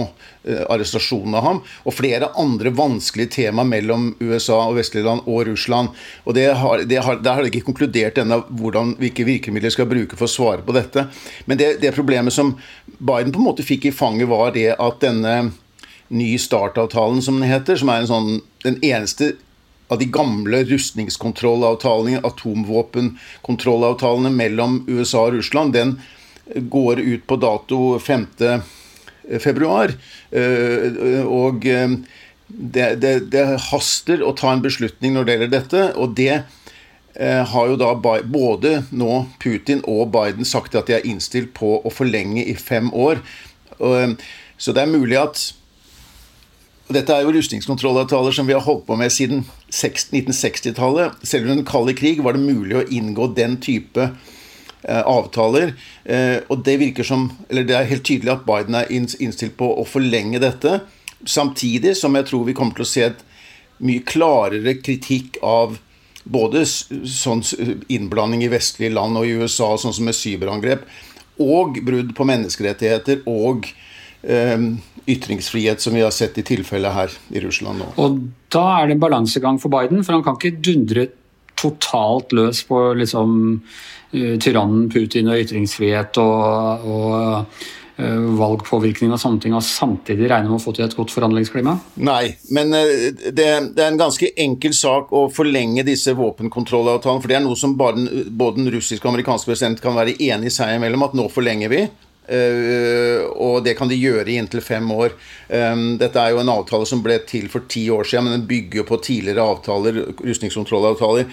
arrestasjonen 0.73 1.37
av 1.37 1.45
ham, 1.45 1.59
og 1.85 1.93
flere 1.93 2.31
andre 2.41 2.71
vanskelige 2.73 3.35
tema 3.35 3.61
mellom 3.61 4.07
USA 4.25 4.57
og 4.63 4.79
vestlige 4.79 5.05
land 5.05 5.29
og 5.29 5.43
Russland. 5.51 5.93
Og 6.25 6.33
det 6.33 6.47
har, 6.63 6.81
det 6.89 6.97
har, 7.05 7.21
Der 7.21 7.37
har 7.37 7.45
de 7.45 7.53
ikke 7.53 7.67
konkludert 7.69 8.17
ennå 8.17 8.41
hvilke 8.49 9.27
virkemidler 9.29 9.69
skal 9.69 9.85
bruke 9.91 10.17
for 10.17 10.25
å 10.25 10.33
svare 10.33 10.65
på 10.65 10.73
dette. 10.73 11.05
Men 11.45 11.61
det, 11.61 11.75
det 11.85 11.93
problemet 11.93 12.33
som 12.33 12.55
Biden 12.97 13.29
på 13.29 13.37
en 13.37 13.49
måte 13.51 13.67
fikk 13.69 13.85
i 13.85 13.93
fanget, 13.93 14.31
var 14.33 14.49
det 14.57 14.71
at 14.73 15.05
denne 15.05 15.53
Ny 16.13 16.37
Start-avtalen, 16.37 17.23
som 17.25 17.41
den 17.41 17.49
heter, 17.49 17.79
som 17.79 17.89
er 17.89 18.05
sånn, 18.09 18.41
den 18.63 18.77
eneste 18.85 19.33
av 19.91 19.99
de 19.99 20.05
gamle 20.13 20.63
rustningskontrollavtalene, 20.69 22.21
atomvåpenkontrollavtalene 22.25 24.31
mellom 24.33 24.85
USA 24.87 25.25
og 25.27 25.33
Russland, 25.37 25.73
den 25.73 25.97
går 26.45 26.99
ut 26.99 27.27
på 27.27 27.37
dato 27.41 27.99
5. 27.99 28.27
februar. 29.39 29.93
Eh, 30.31 31.23
og 31.25 31.67
eh, 31.67 31.89
det, 32.47 32.89
det, 33.01 33.13
det, 33.33 33.45
haster 33.71 34.23
å 34.23 34.33
ta 34.37 34.53
en 34.53 34.63
beslutning 34.63 35.15
når 35.15 35.25
det 35.25 35.33
gjelder 35.33 35.53
dette. 35.55 35.85
Og 35.95 36.15
det 36.17 36.33
eh, 36.35 37.41
har 37.53 37.71
jo 37.71 37.79
da 37.79 37.93
både 37.95 38.83
nå 38.91 39.25
Putin 39.43 39.83
og 39.87 40.11
Biden 40.15 40.47
sagt 40.47 40.75
at 40.75 40.89
de 40.89 40.99
er 40.99 41.07
innstilt 41.07 41.53
på 41.57 41.77
å 41.79 41.93
forlenge 41.93 42.43
i 42.43 42.55
fem 42.59 42.91
år. 42.93 43.23
Så 44.57 44.75
det 44.75 44.83
er 44.83 44.91
mulig 44.91 45.17
at 45.17 45.39
dette 46.91 47.15
er 47.15 47.23
jo 47.23 47.31
rustningskontrollavtaler 47.31 48.35
som 48.35 48.47
vi 48.47 48.55
har 48.55 48.63
holdt 48.65 48.85
på 48.87 48.97
med 48.99 49.11
siden 49.13 49.45
1960-tallet. 49.71 51.21
Selv 51.23 51.47
under 51.47 51.61
den 51.61 51.67
kalde 51.67 51.95
krig 51.95 52.19
var 52.23 52.35
det 52.35 52.43
mulig 52.43 52.75
å 52.75 52.83
inngå 52.91 53.29
den 53.37 53.55
type 53.63 54.09
eh, 54.09 54.99
avtaler. 54.99 55.71
Eh, 56.03 56.41
og 56.51 56.65
det 56.67 56.75
virker 56.81 57.07
som, 57.07 57.29
eller 57.47 57.63
det 57.69 57.77
er 57.77 57.87
helt 57.87 58.03
tydelig 58.07 58.33
at 58.35 58.43
Biden 58.47 58.75
er 58.75 58.91
innstilt 58.91 59.55
på 59.59 59.69
å 59.79 59.87
forlenge 59.87 60.43
dette. 60.43 60.81
Samtidig 61.23 61.95
som 61.95 62.19
jeg 62.19 62.27
tror 62.27 62.43
vi 62.49 62.57
kommer 62.57 62.75
til 62.75 62.87
å 62.87 62.91
se 62.91 63.07
et 63.07 63.23
mye 63.83 64.03
klarere 64.05 64.75
kritikk 64.83 65.39
av 65.39 65.79
både 66.23 66.65
sånn 66.67 67.41
innblanding 67.91 68.43
i 68.45 68.51
vestlige 68.51 68.93
land 68.95 69.19
og 69.19 69.27
i 69.27 69.39
USA, 69.39 69.73
sånn 69.79 69.95
som 69.95 70.07
med 70.07 70.15
cyberangrep, 70.15 70.83
og 71.43 71.79
brudd 71.83 72.13
på 72.15 72.27
menneskerettigheter 72.27 73.23
og 73.27 73.71
eh, 73.71 73.92
ytringsfrihet, 74.23 75.81
som 75.83 75.93
vi 75.97 76.01
har 76.01 76.13
sett 76.15 76.37
i 76.39 76.45
tilfellet 76.47 76.95
her 76.95 77.15
i 77.35 77.41
Russland 77.43 77.81
nå. 77.81 77.89
Og 77.99 78.21
da 78.53 78.63
er 78.77 78.87
det 78.87 78.95
en 78.95 79.03
balansegang 79.03 79.59
for 79.59 79.73
Biden, 79.73 80.03
for 80.05 80.15
han 80.15 80.23
kan 80.23 80.39
ikke 80.39 80.61
dundre 80.63 81.09
totalt 81.59 82.33
løs 82.35 82.63
på 82.67 82.81
liksom 82.99 83.37
uh, 83.59 84.35
tyrannen 84.41 84.89
Putin 84.91 85.31
og 85.31 85.43
ytringsfrihet 85.43 86.19
og, 86.21 86.87
og 86.87 87.17
uh, 87.99 88.23
valgpåvirkning 88.39 89.13
og 89.13 89.21
sånne 89.21 89.43
ting, 89.43 89.55
og 89.55 89.65
samtidig 89.65 90.29
regne 90.31 90.49
med 90.49 90.59
å 90.59 90.63
få 90.63 90.73
til 90.75 90.87
et 90.87 90.95
godt 90.97 91.13
forhandlingsklima? 91.13 91.75
Nei, 92.07 92.33
men 92.55 92.73
uh, 92.75 92.95
det, 93.11 93.35
det, 93.35 93.83
er 93.83 93.91
en 93.91 94.01
ganske 94.01 94.31
enkel 94.45 94.75
sak 94.77 95.13
å 95.15 95.27
forlenge 95.33 95.85
disse 95.87 96.15
våpenkontrollavtalene. 96.17 97.23
For 97.23 97.31
det 97.31 97.39
er 97.39 97.45
noe 97.45 97.59
som 97.59 97.77
både, 97.79 98.25
både 98.29 98.61
den 98.61 98.73
russiske 98.75 99.05
og 99.05 99.13
amerikanske 99.13 99.51
president 99.51 99.83
kan 99.83 99.99
være 99.99 100.17
enig 100.17 100.51
i 100.51 100.57
seg 100.57 100.77
imellom, 100.79 101.07
at 101.09 101.19
nå 101.19 101.29
forlenger 101.33 101.71
vi. 101.73 101.85
Uh, 102.23 103.27
og 103.35 103.65
det 103.65 103.73
kan 103.75 103.89
de 103.91 103.97
gjøre 103.99 104.29
i 104.31 104.37
inntil 104.39 104.61
fem 104.63 104.87
år. 104.95 105.11
Um, 105.49 105.97
dette 105.99 106.21
er 106.21 106.31
jo 106.31 106.39
en 106.39 106.51
avtale 106.53 106.87
som 106.87 107.01
ble 107.03 107.17
til 107.27 107.49
for 107.51 107.67
ti 107.67 107.83
år 107.91 108.07
siden, 108.07 108.29
men 108.29 108.37
den 108.37 108.45
bygger 108.47 108.79
jo 108.79 108.85
på 108.87 108.99
tidligere 109.03 109.43
avtaler, 109.43 109.99
rustningskontrollavtaler. 110.23 111.27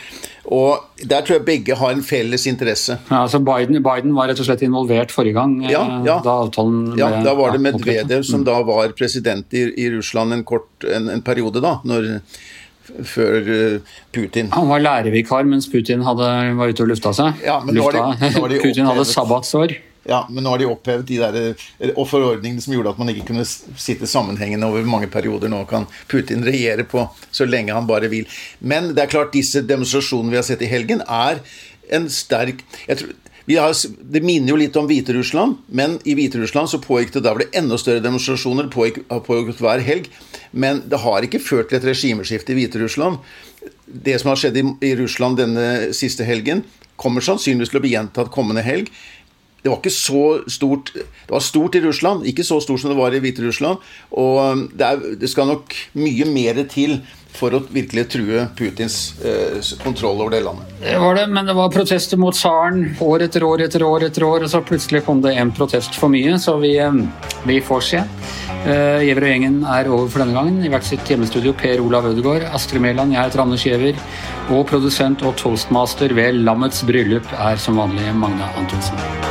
Og 0.50 1.04
der 1.06 1.22
tror 1.22 1.38
jeg 1.38 1.46
begge 1.46 1.76
har 1.78 1.94
en 1.94 2.02
felles 2.02 2.46
interesse. 2.50 2.96
Ja, 3.06 3.22
altså 3.22 3.38
Biden, 3.38 3.78
Biden 3.84 4.16
var 4.16 4.32
rett 4.32 4.42
og 4.42 4.48
slett 4.48 4.64
involvert 4.66 5.14
forrige 5.14 5.38
gang? 5.38 5.60
Eh, 5.62 5.70
ja, 5.76 5.84
ja. 6.06 6.16
Da 6.24 6.40
avtalen 6.46 6.80
ble 6.94 6.98
Ja, 6.98 7.10
da 7.22 7.36
var 7.38 7.54
det 7.54 7.62
Medvedev 7.68 8.24
som 8.26 8.42
da 8.46 8.58
var 8.66 8.90
president 8.98 9.54
i, 9.54 9.68
i 9.78 9.90
Russland 9.94 10.34
en, 10.34 10.42
kort, 10.48 10.72
en, 10.82 11.06
en 11.12 11.22
periode, 11.22 11.62
da. 11.62 11.78
når 11.86 12.16
før 13.06 13.46
Putin. 14.10 14.48
Han 14.50 14.66
var 14.66 14.82
lærervikar 14.82 15.46
mens 15.46 15.68
Putin 15.70 16.02
hadde, 16.02 16.26
var 16.58 16.72
ute 16.72 16.82
og 16.82 16.90
lufta 16.90 17.14
seg. 17.14 17.38
Ja, 17.46 17.60
men 17.62 17.78
lufta. 17.78 18.02
Nå 18.02 18.16
er 18.16 18.24
de, 18.24 18.32
nå 18.34 18.42
er 18.48 18.54
de 18.56 18.60
Putin 18.64 18.90
hadde 18.90 19.06
sabbatsår. 19.06 19.76
Ja, 20.10 20.24
men 20.30 20.42
nå 20.42 20.50
har 20.50 20.58
de 20.58 20.66
opphevet 20.66 21.06
de 21.06 21.20
der, 21.20 21.36
eh, 21.78 21.92
og 21.94 22.08
forordningene 22.10 22.62
som 22.64 22.74
gjorde 22.74 22.90
at 22.90 22.98
man 22.98 23.12
ikke 23.12 23.28
kunne 23.28 23.46
sitte 23.46 24.08
sammenhengende 24.10 24.66
over 24.66 24.82
mange 24.82 25.06
perioder. 25.06 25.48
Nå 25.52 25.62
kan 25.70 25.86
Putin 26.10 26.42
regjere 26.42 26.82
på 26.82 27.04
så 27.30 27.46
lenge 27.46 27.76
han 27.76 27.86
bare 27.86 28.10
vil. 28.10 28.26
Men 28.58 28.90
det 28.96 29.04
er 29.04 29.12
klart 29.12 29.36
disse 29.36 29.62
demonstrasjonene 29.62 30.34
vi 30.34 30.40
har 30.40 30.46
sett 30.48 30.64
i 30.66 30.70
helgen, 30.70 31.04
er 31.06 31.38
en 31.94 32.08
sterk 32.10 32.64
tror, 32.88 33.14
har, 33.50 33.74
Det 34.02 34.22
minner 34.22 34.52
jo 34.52 34.58
litt 34.58 34.76
om 34.78 34.86
Hviterussland, 34.86 35.56
men 35.66 35.96
i 36.04 36.14
Hviterussland 36.14 36.70
så 36.70 36.82
pågikk 36.82 37.14
det 37.14 37.24
da 37.24 37.32
var 37.34 37.44
det 37.44 37.54
enda 37.58 37.78
større 37.78 38.02
demonstrasjoner. 38.02 38.68
Pågikk, 38.70 39.06
pågikk 39.26 39.62
hver 39.62 39.82
helg. 39.82 40.10
Men 40.50 40.82
det 40.90 41.02
har 41.02 41.22
ikke 41.22 41.42
ført 41.42 41.70
til 41.70 41.78
et 41.78 41.86
regimeskifte 41.86 42.52
i 42.52 42.58
Hviterussland. 42.58 43.18
Det 43.86 44.18
som 44.20 44.30
har 44.30 44.42
skjedd 44.42 44.58
i, 44.58 44.66
i 44.90 44.94
Russland 44.98 45.38
denne 45.38 45.94
siste 45.94 46.26
helgen, 46.26 46.64
kommer 47.00 47.24
sannsynligvis 47.24 47.72
til 47.72 47.80
å 47.80 47.84
bli 47.84 47.94
gjentatt 47.94 48.32
kommende 48.34 48.62
helg 48.66 48.90
det 49.62 49.70
var 49.70 49.78
ikke 49.78 49.92
så 49.92 50.24
stort 50.48 50.92
Det 50.94 51.30
var 51.30 51.44
stort 51.44 51.76
i 51.76 51.82
Russland, 51.84 52.26
ikke 52.26 52.44
så 52.46 52.60
stort 52.64 52.80
som 52.80 52.90
det 52.90 52.98
var 52.98 53.14
i 53.14 53.20
Hviterussland. 53.22 53.78
Og 54.10 54.38
um, 54.40 54.66
det, 54.74 54.86
er, 54.86 55.16
det 55.20 55.30
skal 55.30 55.50
nok 55.50 55.74
mye 55.94 56.26
mer 56.26 56.62
til 56.70 57.00
for 57.36 57.54
å 57.54 57.60
virkelig 57.70 58.06
true 58.10 58.44
Putins 58.58 58.96
eh, 59.22 59.60
kontroll 59.84 60.18
over 60.18 60.34
det 60.34 60.42
landet. 60.44 60.72
Det 60.82 60.96
var 60.98 61.14
det, 61.18 61.26
men 61.30 61.46
det 61.48 61.54
var 61.56 61.72
protester 61.72 62.18
mot 62.20 62.34
tsaren 62.34 62.96
år 63.04 63.26
etter 63.28 63.46
år 63.46 63.64
etter 63.66 63.84
år, 63.86 64.08
etter 64.08 64.26
år, 64.26 64.44
og 64.44 64.52
så 64.52 64.62
plutselig 64.66 65.04
kom 65.06 65.22
det 65.24 65.36
en 65.38 65.54
protest 65.54 65.96
for 65.98 66.12
mye, 66.12 66.34
så 66.42 66.56
vi, 66.62 66.74
um, 66.82 67.04
vi 67.46 67.60
får 67.64 67.86
se. 67.86 68.02
Uh, 68.60 69.00
Giæver 69.06 69.24
og 69.24 69.32
gjengen 69.32 69.62
er 69.62 69.88
over 69.88 70.10
for 70.12 70.24
denne 70.24 70.36
gangen. 70.36 70.60
I 70.66 70.72
hvert 70.72 70.90
sitt 70.90 71.06
hjemmestudio 71.08 71.54
Per 71.56 71.80
Olav 71.84 72.10
Ødegaard, 72.10 72.50
Astrid 72.50 72.82
Mæland, 72.84 73.14
jeg 73.16 73.22
heter 73.22 73.46
Anders 73.46 73.66
Giæver, 73.66 74.04
og 74.50 74.66
produsent 74.68 75.22
og 75.22 75.36
toastmaster 75.40 76.12
ved 76.18 76.42
Lammets 76.42 76.84
bryllup 76.86 77.30
er 77.38 77.60
som 77.62 77.80
vanlig 77.80 78.10
Magne 78.18 78.50
Antonsen. 78.58 79.29